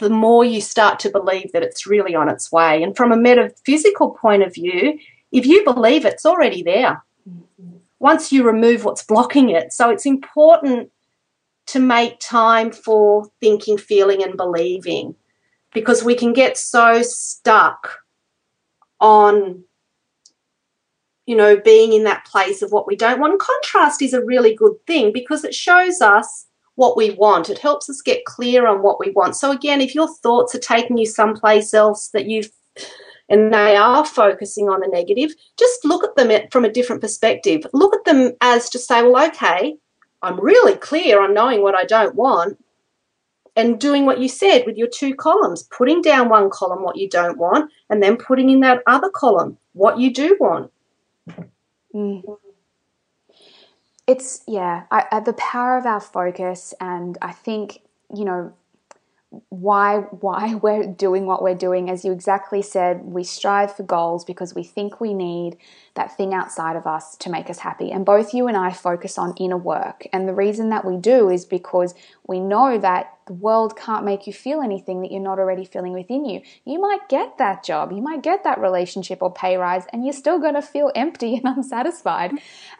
[0.05, 2.83] the more you start to believe that it's really on its way.
[2.83, 4.99] And from a metaphysical point of view,
[5.33, 7.77] if you believe it's already there, mm-hmm.
[8.01, 9.73] once you remove what's blocking it.
[9.73, 10.91] So it's important
[11.69, 15.15] to make time for thinking, feeling, and believing
[15.73, 18.01] because we can get so stuck
[19.01, 19.65] on
[21.25, 24.55] you know being in that place of what we don't want contrast is a really
[24.55, 26.47] good thing because it shows us
[26.77, 27.51] what we want.
[27.51, 29.37] It helps us get clear on what we want.
[29.37, 32.51] So again, if your thoughts are taking you someplace else that you've
[33.29, 37.67] and they are focusing on the negative, just look at them from a different perspective.
[37.73, 39.77] Look at them as to say, well, okay,
[40.21, 42.63] I'm really clear on knowing what I don't want
[43.57, 47.09] and doing what you said with your two columns, putting down one column what you
[47.09, 50.71] don't want and then putting in that other column what you do want.
[51.95, 52.39] Mm
[54.07, 57.81] it's yeah I, I, the power of our focus and i think
[58.15, 58.55] you know
[59.49, 61.91] why why we're doing what we're doing.
[61.91, 65.57] As you exactly said we strive for goals because we think we need
[65.95, 67.91] that thing outside of us to make us happy.
[67.91, 70.07] And both you and I focus on inner work.
[70.13, 71.95] And the reason that we do is because
[72.27, 75.93] we know that the world can't make you feel anything that you're not already feeling
[75.93, 79.85] within you you might get that job you might get that relationship or pay rise
[79.93, 82.33] and you're still going to feel empty and unsatisfied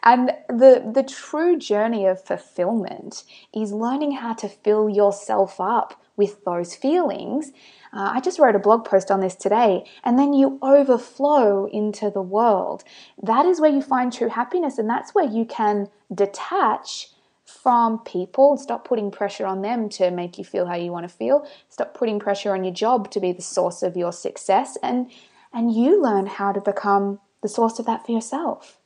[0.03, 3.23] and the the true journey of fulfillment
[3.53, 7.51] is learning how to fill yourself up with those feelings.
[7.93, 12.09] Uh, I just wrote a blog post on this today, and then you overflow into
[12.09, 12.83] the world.
[13.21, 17.09] That is where you find true happiness, and that's where you can detach
[17.45, 21.15] from people stop putting pressure on them to make you feel how you want to
[21.15, 21.47] feel.
[21.69, 25.11] Stop putting pressure on your job to be the source of your success, and
[25.53, 28.79] and you learn how to become the source of that for yourself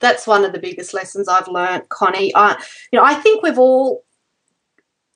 [0.00, 2.34] that's one of the biggest lessons I've learned, Connie.
[2.34, 2.60] I,
[2.92, 4.04] you know, I think we've all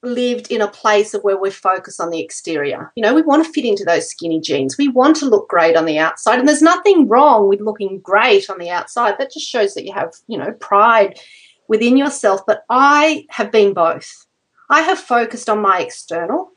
[0.03, 2.93] lived in a place of where we're focused on the exterior.
[2.97, 4.77] You know, we want to fit into those skinny jeans.
[4.77, 6.39] We want to look great on the outside.
[6.39, 9.15] And there's nothing wrong with looking great on the outside.
[9.19, 11.19] That just shows that you have, you know, pride
[11.73, 12.43] within yourself.
[12.47, 14.27] But I have been both.
[14.69, 16.51] I have focused on my external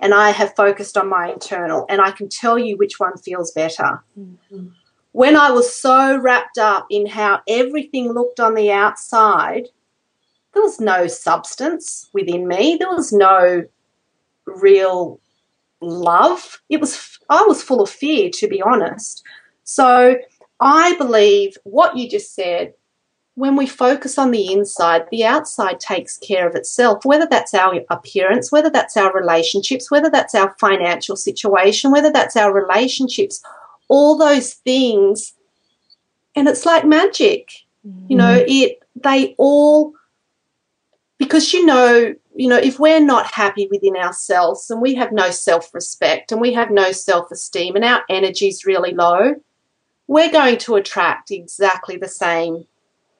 [0.00, 1.84] and I have focused on my internal.
[1.90, 4.02] And I can tell you which one feels better.
[4.18, 4.68] Mm-hmm.
[5.12, 9.68] When I was so wrapped up in how everything looked on the outside,
[10.54, 12.76] there was no substance within me.
[12.80, 13.64] There was no
[14.46, 15.20] real
[15.82, 16.62] love.
[16.70, 19.22] It was I was full of fear, to be honest.
[19.64, 20.16] So
[20.58, 22.72] I believe what you just said.
[23.36, 27.80] When we focus on the inside, the outside takes care of itself, whether that's our
[27.90, 33.42] appearance, whether that's our relationships, whether that's our financial situation, whether that's our relationships,
[33.88, 35.32] all those things.
[36.36, 37.50] And it's like magic.
[37.84, 38.06] Mm-hmm.
[38.08, 39.94] You know, it they all
[41.18, 45.30] because you know you know if we're not happy within ourselves and we have no
[45.30, 49.34] self-respect and we have no self-esteem and our energy is really low
[50.06, 52.66] we're going to attract exactly the same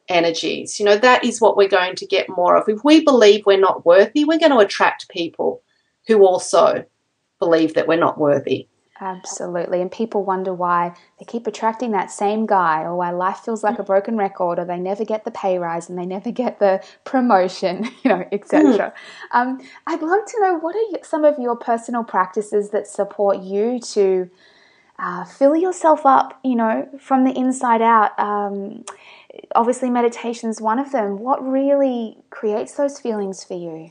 [0.09, 3.47] energies you know that is what we're going to get more of if we believe
[3.47, 5.63] we're not worthy we're going to attract people
[6.07, 6.85] who also
[7.39, 8.69] believe that we're not worthy
[9.01, 9.81] Absolutely.
[9.81, 13.81] And people wonder why they keep attracting that same guy or why life feels like
[13.81, 16.83] a broken record or they never get the pay rise and they never get the
[17.05, 18.63] promotion, you know, etc.
[18.63, 18.93] Mm.
[19.33, 23.81] Um, I'd love to know what are some of your personal practices that support you
[23.81, 24.31] to
[25.01, 28.17] uh, fill yourself up, you know, from the inside out.
[28.19, 28.85] Um,
[29.55, 31.19] obviously, meditation is one of them.
[31.19, 33.91] What really creates those feelings for you?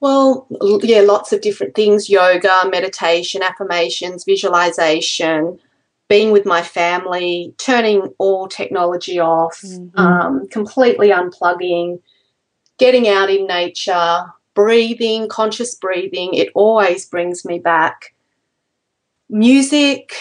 [0.00, 0.46] Well,
[0.82, 5.58] yeah, lots of different things yoga, meditation, affirmations, visualization,
[6.08, 9.98] being with my family, turning all technology off, mm-hmm.
[9.98, 12.00] um, completely unplugging,
[12.78, 14.24] getting out in nature,
[14.54, 16.34] breathing, conscious breathing.
[16.34, 18.14] It always brings me back.
[19.28, 20.14] Music,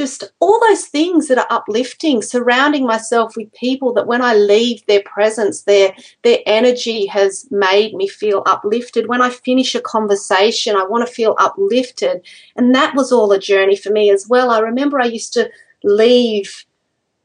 [0.00, 4.80] just all those things that are uplifting surrounding myself with people that when i leave
[4.86, 9.08] their presence their their energy has made me feel uplifted.
[9.08, 12.22] When i finish a conversation i want to feel uplifted.
[12.56, 14.48] And that was all a journey for me as well.
[14.50, 15.50] I remember i used to
[15.84, 16.64] leave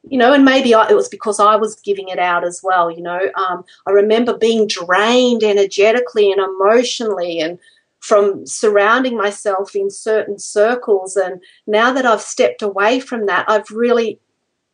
[0.08, 2.92] you know, and maybe I, it was because I was giving it out as well.
[2.92, 7.58] You know, um, I remember being drained energetically and emotionally, and
[8.06, 11.16] from surrounding myself in certain circles.
[11.16, 14.20] And now that I've stepped away from that, I've really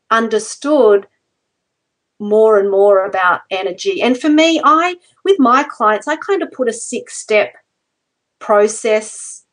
[0.10, 1.08] understood
[2.20, 4.02] more and more about energy.
[4.02, 7.54] And for me, I, with my clients, I kind of put a six step
[8.40, 9.46] process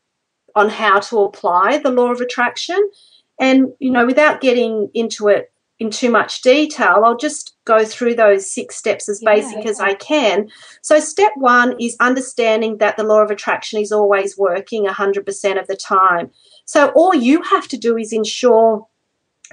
[0.57, 2.91] on how to apply the law of attraction.
[3.39, 8.17] And, you know, without getting into it in too much detail, I'll just go through
[8.17, 9.69] those six steps as yeah, basic okay.
[9.69, 10.49] as I can.
[10.83, 15.67] So, step one is understanding that the law of attraction is always working 100% of
[15.69, 16.31] the time.
[16.65, 18.87] So, all you have to do is ensure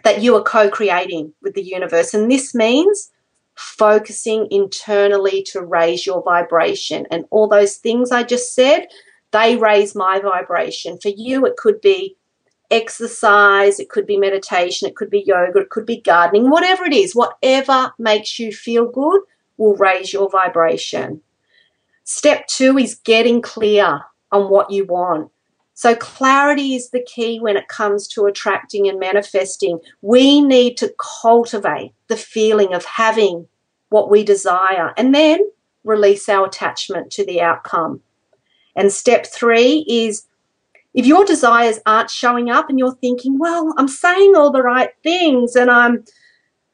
[0.03, 2.13] that you are co creating with the universe.
[2.13, 3.11] And this means
[3.55, 7.05] focusing internally to raise your vibration.
[7.11, 8.87] And all those things I just said,
[9.31, 10.97] they raise my vibration.
[10.99, 12.17] For you, it could be
[12.71, 16.93] exercise, it could be meditation, it could be yoga, it could be gardening, whatever it
[16.93, 19.21] is, whatever makes you feel good
[19.57, 21.21] will raise your vibration.
[22.03, 24.01] Step two is getting clear
[24.31, 25.31] on what you want.
[25.73, 29.79] So, clarity is the key when it comes to attracting and manifesting.
[30.01, 33.47] We need to cultivate the feeling of having
[33.89, 35.39] what we desire and then
[35.83, 38.01] release our attachment to the outcome.
[38.75, 40.25] And step three is
[40.95, 44.91] if your desires aren't showing up and you're thinking, well, I'm saying all the right
[45.03, 46.05] things and I'm,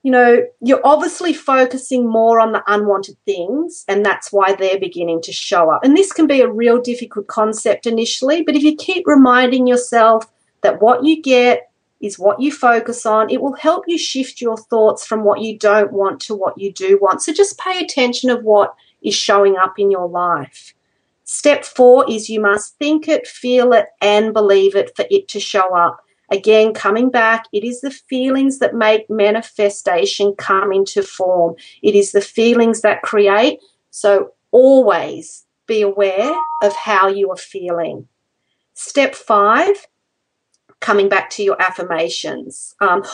[0.03, 5.24] you know, you're obviously focusing more on the unwanted things and that's why they're beginning
[5.24, 5.84] to show up.
[5.84, 10.32] And this can be a real difficult concept initially, but if you keep reminding yourself
[10.61, 14.57] that what you get is what you focus on, it will help you shift your
[14.57, 17.24] thoughts from what you don't want to what you do want.
[17.24, 20.76] So just pay attention of what is showing up in your life.
[21.34, 25.39] Step four is you must think it, feel it, and believe it for it to
[25.39, 26.03] show up.
[26.29, 31.55] Again, coming back, it is the feelings that make manifestation come into form.
[31.82, 33.59] It is the feelings that create.
[33.91, 38.09] So always be aware of how you are feeling.
[38.73, 39.88] Step five,
[40.82, 42.75] coming back to your affirmations.
[42.82, 43.05] Um,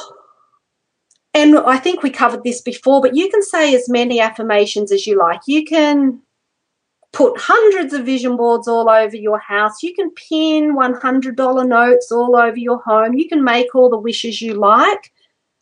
[1.35, 5.05] and I think we covered this before, but you can say as many affirmations as
[5.05, 5.41] you like.
[5.45, 6.23] You can
[7.13, 9.81] put hundreds of vision boards all over your house.
[9.81, 13.13] You can pin $100 notes all over your home.
[13.13, 15.13] You can make all the wishes you like.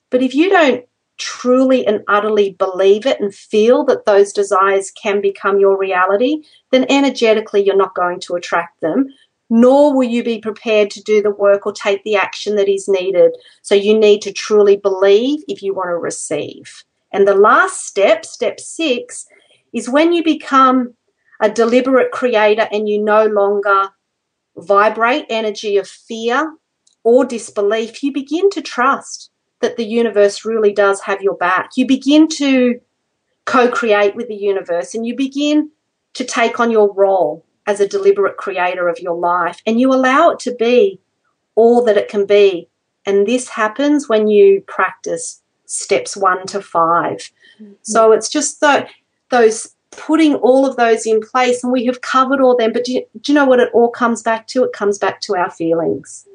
[0.09, 0.85] But if you don't
[1.17, 6.85] truly and utterly believe it and feel that those desires can become your reality, then
[6.89, 9.07] energetically you're not going to attract them,
[9.49, 12.87] nor will you be prepared to do the work or take the action that is
[12.87, 13.31] needed.
[13.61, 16.83] So you need to truly believe if you want to receive.
[17.11, 19.25] And the last step, step six,
[19.71, 20.93] is when you become
[21.41, 23.89] a deliberate creator and you no longer
[24.57, 26.55] vibrate energy of fear
[27.03, 29.29] or disbelief, you begin to trust
[29.61, 31.71] that the universe really does have your back.
[31.75, 32.79] You begin to
[33.45, 35.71] co create with the universe and you begin
[36.13, 40.29] to take on your role as a deliberate creator of your life and you allow
[40.29, 40.99] it to be
[41.55, 42.69] all that it can be.
[43.05, 47.31] And this happens when you practice steps one to 5
[47.61, 47.73] mm-hmm.
[47.81, 48.87] So it's just the,
[49.29, 52.73] those putting all of those in place and we have covered all them.
[52.73, 54.63] But do you, do you know what it all comes back to?
[54.63, 56.27] It comes back to our feelings.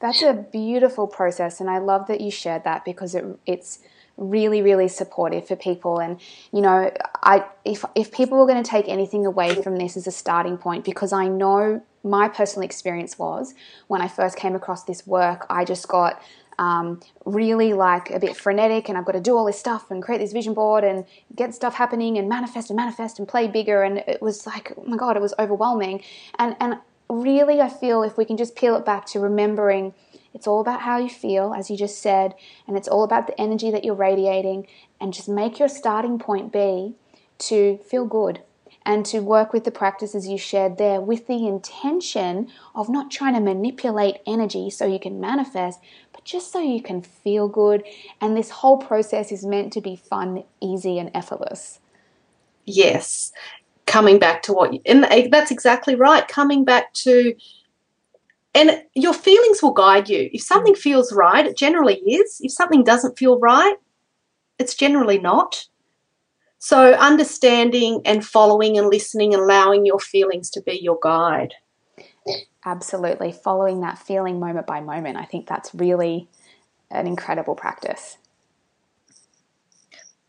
[0.00, 3.78] That's a beautiful process and i love that you shared that because it, it's
[4.16, 5.98] really really supportive for people.
[5.98, 6.20] And
[6.52, 6.90] you know
[7.22, 10.58] i if if people were going to take anything away from this as a starting
[10.58, 13.54] point because i know my personal experience was
[13.88, 16.20] when i first came across this work i just got
[16.60, 20.02] um, really like a bit frenetic and I've got to do all this stuff and
[20.02, 23.82] create this vision board and get stuff happening and manifest and manifest and play bigger
[23.82, 26.04] and it was like oh my god it was overwhelming.
[26.38, 26.76] And and
[27.08, 29.94] really I feel if we can just peel it back to remembering
[30.34, 32.34] it's all about how you feel as you just said
[32.68, 34.66] and it's all about the energy that you're radiating
[35.00, 36.94] and just make your starting point be
[37.38, 38.42] to feel good
[38.84, 43.34] and to work with the practices you shared there with the intention of not trying
[43.34, 45.80] to manipulate energy so you can manifest,
[46.20, 47.82] but just so you can feel good.
[48.20, 51.80] And this whole process is meant to be fun, easy, and effortless.
[52.66, 53.32] Yes.
[53.86, 56.26] Coming back to what, you, and eh, that's exactly right.
[56.28, 57.34] Coming back to,
[58.54, 60.28] and your feelings will guide you.
[60.32, 60.78] If something mm.
[60.78, 62.38] feels right, it generally is.
[62.40, 63.76] If something doesn't feel right,
[64.58, 65.66] it's generally not.
[66.58, 71.54] So, understanding and following and listening and allowing your feelings to be your guide.
[72.64, 73.32] Absolutely.
[73.32, 75.16] Following that feeling moment by moment.
[75.16, 76.28] I think that's really
[76.90, 78.18] an incredible practice.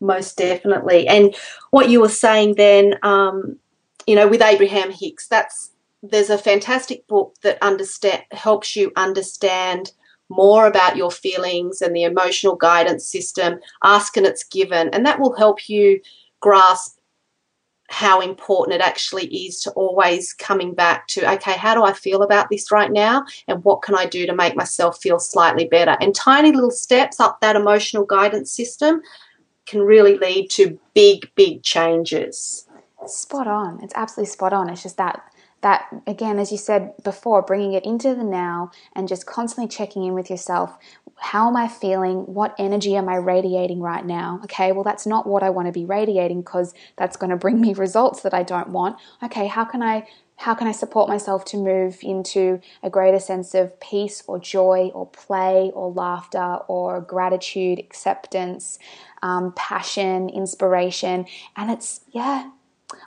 [0.00, 1.06] Most definitely.
[1.06, 1.34] And
[1.70, 3.58] what you were saying then, um,
[4.06, 5.70] you know, with Abraham Hicks, that's
[6.02, 9.92] there's a fantastic book that understand helps you understand
[10.28, 13.60] more about your feelings and the emotional guidance system.
[13.84, 16.00] Ask and it's given, and that will help you
[16.40, 16.98] grasp
[17.92, 22.22] how important it actually is to always coming back to okay how do i feel
[22.22, 23.24] about this right now?
[23.48, 25.96] And what can i do to make myself feel slightly better?
[26.00, 29.02] And tiny little steps up that emotional guidance system
[29.66, 32.66] can really lead to big big changes.
[33.06, 33.80] Spot on.
[33.82, 34.70] It's absolutely spot on.
[34.70, 35.22] It's just that
[35.60, 40.04] that again as you said before bringing it into the now and just constantly checking
[40.04, 40.76] in with yourself
[41.22, 42.18] how am i feeling?
[42.26, 44.40] What energy am i radiating right now?
[44.44, 47.60] Okay well that's not what i want to be radiating because that's going to bring
[47.60, 48.96] me results that i don't want.
[49.22, 50.06] Okay how can i
[50.36, 54.90] how can i support myself to move into a greater sense of peace or joy
[54.94, 58.78] or play or laughter or gratitude acceptance
[59.22, 61.26] um, passion inspiration?
[61.56, 62.50] And it's yeah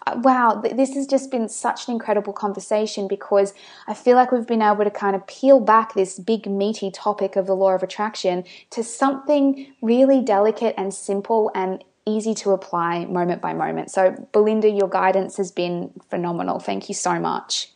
[0.08, 3.54] Uh, wow, this has just been such an incredible conversation because
[3.88, 7.36] I feel like we've been able to kind of peel back this big, meaty topic
[7.36, 13.06] of the law of attraction to something really delicate and simple and easy to apply
[13.06, 13.92] moment by moment.
[13.92, 16.60] So, Belinda, your guidance has been phenomenal.
[16.60, 17.72] Thank you so much.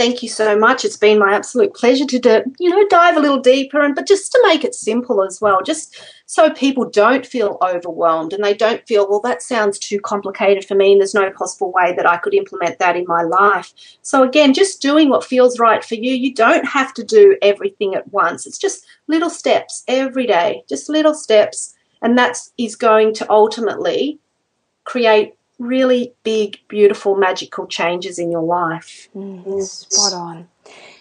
[0.00, 0.86] Thank you so much.
[0.86, 4.32] It's been my absolute pleasure to, you know, dive a little deeper and but just
[4.32, 5.94] to make it simple as well, just
[6.24, 10.74] so people don't feel overwhelmed and they don't feel, well, that sounds too complicated for
[10.74, 13.74] me and there's no possible way that I could implement that in my life.
[14.00, 16.14] So again, just doing what feels right for you.
[16.14, 18.46] You don't have to do everything at once.
[18.46, 24.18] It's just little steps every day, just little steps, and that is going to ultimately
[24.84, 29.08] create really big, beautiful, magical changes in your life.
[29.14, 30.48] Mm, spot on.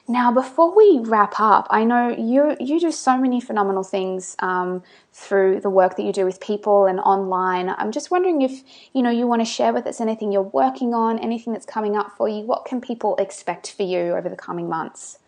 [0.07, 4.81] Now, before we wrap up, I know you you do so many phenomenal things um,
[5.13, 7.69] through the work that you do with people and online.
[7.69, 10.93] I'm just wondering if you know you want to share with us anything you're working
[10.93, 12.41] on, anything that's coming up for you.
[12.41, 15.19] What can people expect for you over the coming months?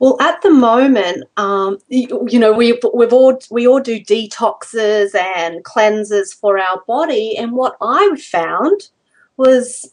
[0.00, 5.14] Well, at the moment, um, you, you, know, we we've all we all do detoxes
[5.14, 8.88] and cleanses for our body, and what I found
[9.36, 9.92] was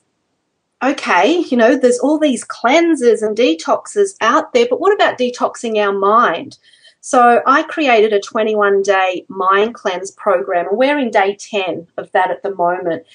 [0.81, 5.77] okay, you know, there's all these cleanses and detoxes out there, but what about detoxing
[5.77, 6.57] our mind?
[7.01, 12.09] So I created a 21 day mind cleanse program, and we're in day 10 of
[12.13, 13.05] that at the moment.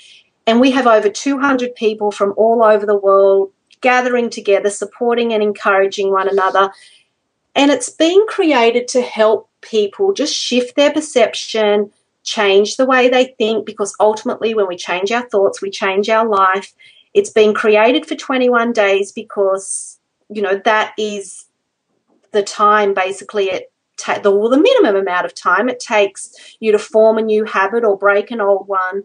[0.47, 3.53] And we have over 200 people from all over the world
[3.83, 6.73] gathering together, supporting and encouraging one another.
[7.55, 11.91] And it's been created to help people just shift their perception,
[12.23, 16.27] change the way they think, because ultimately, when we change our thoughts, we change our
[16.27, 16.73] life.
[17.13, 19.99] It's been created for 21 days because,
[20.31, 21.47] you know, that is
[22.31, 23.69] the time basically it
[24.23, 27.85] the, well, the minimum amount of time it takes you to form a new habit
[27.85, 29.05] or break an old one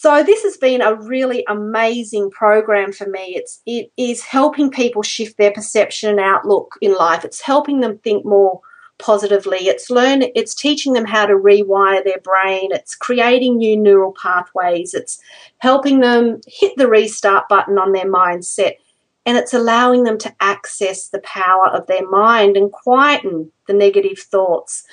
[0.00, 3.34] so this has been a really amazing program for me.
[3.34, 7.24] It's it is helping people shift their perception and outlook in life.
[7.24, 8.60] It's helping them think more
[8.98, 9.66] positively.
[9.66, 12.68] It's learn it's teaching them how to rewire their brain.
[12.70, 14.94] It's creating new neural pathways.
[14.94, 15.18] It's
[15.58, 18.74] helping them hit the restart button on their mindset
[19.26, 24.18] and it's allowing them to access the power of their mind and quieten the negative
[24.18, 24.84] thoughts.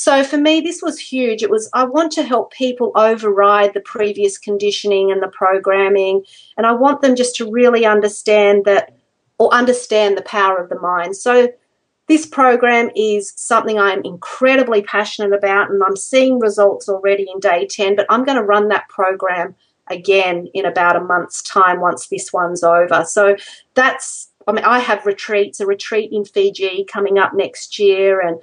[0.00, 1.42] So for me, this was huge.
[1.42, 6.24] It was, I want to help people override the previous conditioning and the programming,
[6.56, 8.96] and I want them just to really understand that
[9.36, 11.16] or understand the power of the mind.
[11.16, 11.50] So
[12.08, 17.66] this program is something I'm incredibly passionate about, and I'm seeing results already in day
[17.66, 19.54] 10, but I'm going to run that program
[19.88, 23.04] again in about a month's time once this one's over.
[23.04, 23.36] So
[23.74, 28.40] that's, I mean, I have retreats, a retreat in Fiji coming up next year, and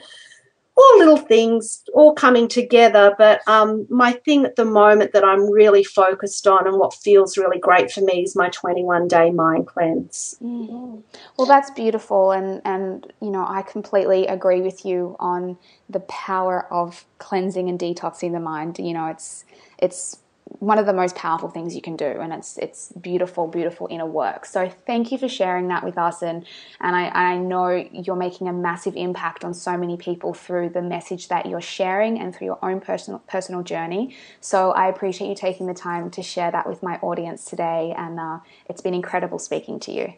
[0.77, 3.15] all little things all coming together.
[3.17, 7.37] But um, my thing at the moment that I'm really focused on and what feels
[7.37, 10.35] really great for me is my 21 day mind cleanse.
[10.41, 10.99] Mm-hmm.
[11.37, 15.57] Well, that's beautiful, and and you know I completely agree with you on
[15.89, 18.77] the power of cleansing and detoxing the mind.
[18.77, 19.45] You know, it's
[19.79, 20.19] it's
[20.59, 24.05] one of the most powerful things you can do and it's it's beautiful beautiful inner
[24.05, 24.45] work.
[24.45, 26.45] So thank you for sharing that with us and
[26.79, 30.81] and I, I know you're making a massive impact on so many people through the
[30.81, 34.15] message that you're sharing and through your own personal personal journey.
[34.41, 38.19] So I appreciate you taking the time to share that with my audience today and
[38.19, 38.39] uh,
[38.69, 40.13] it's been incredible speaking to you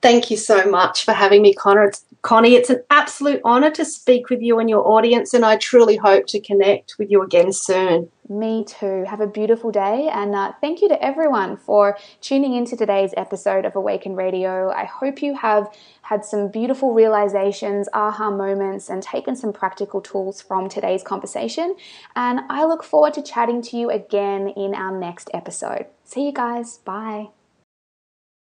[0.00, 1.84] Thank you so much for having me, Connor.
[1.84, 2.54] It's, Connie.
[2.54, 6.26] It's an absolute honour to speak with you and your audience, and I truly hope
[6.28, 8.08] to connect with you again soon.
[8.28, 9.04] Me too.
[9.08, 13.64] Have a beautiful day, and uh, thank you to everyone for tuning into today's episode
[13.64, 14.70] of Awaken Radio.
[14.70, 15.68] I hope you have
[16.02, 21.74] had some beautiful realizations, aha moments, and taken some practical tools from today's conversation.
[22.14, 25.86] And I look forward to chatting to you again in our next episode.
[26.04, 26.78] See you guys.
[26.78, 27.30] Bye.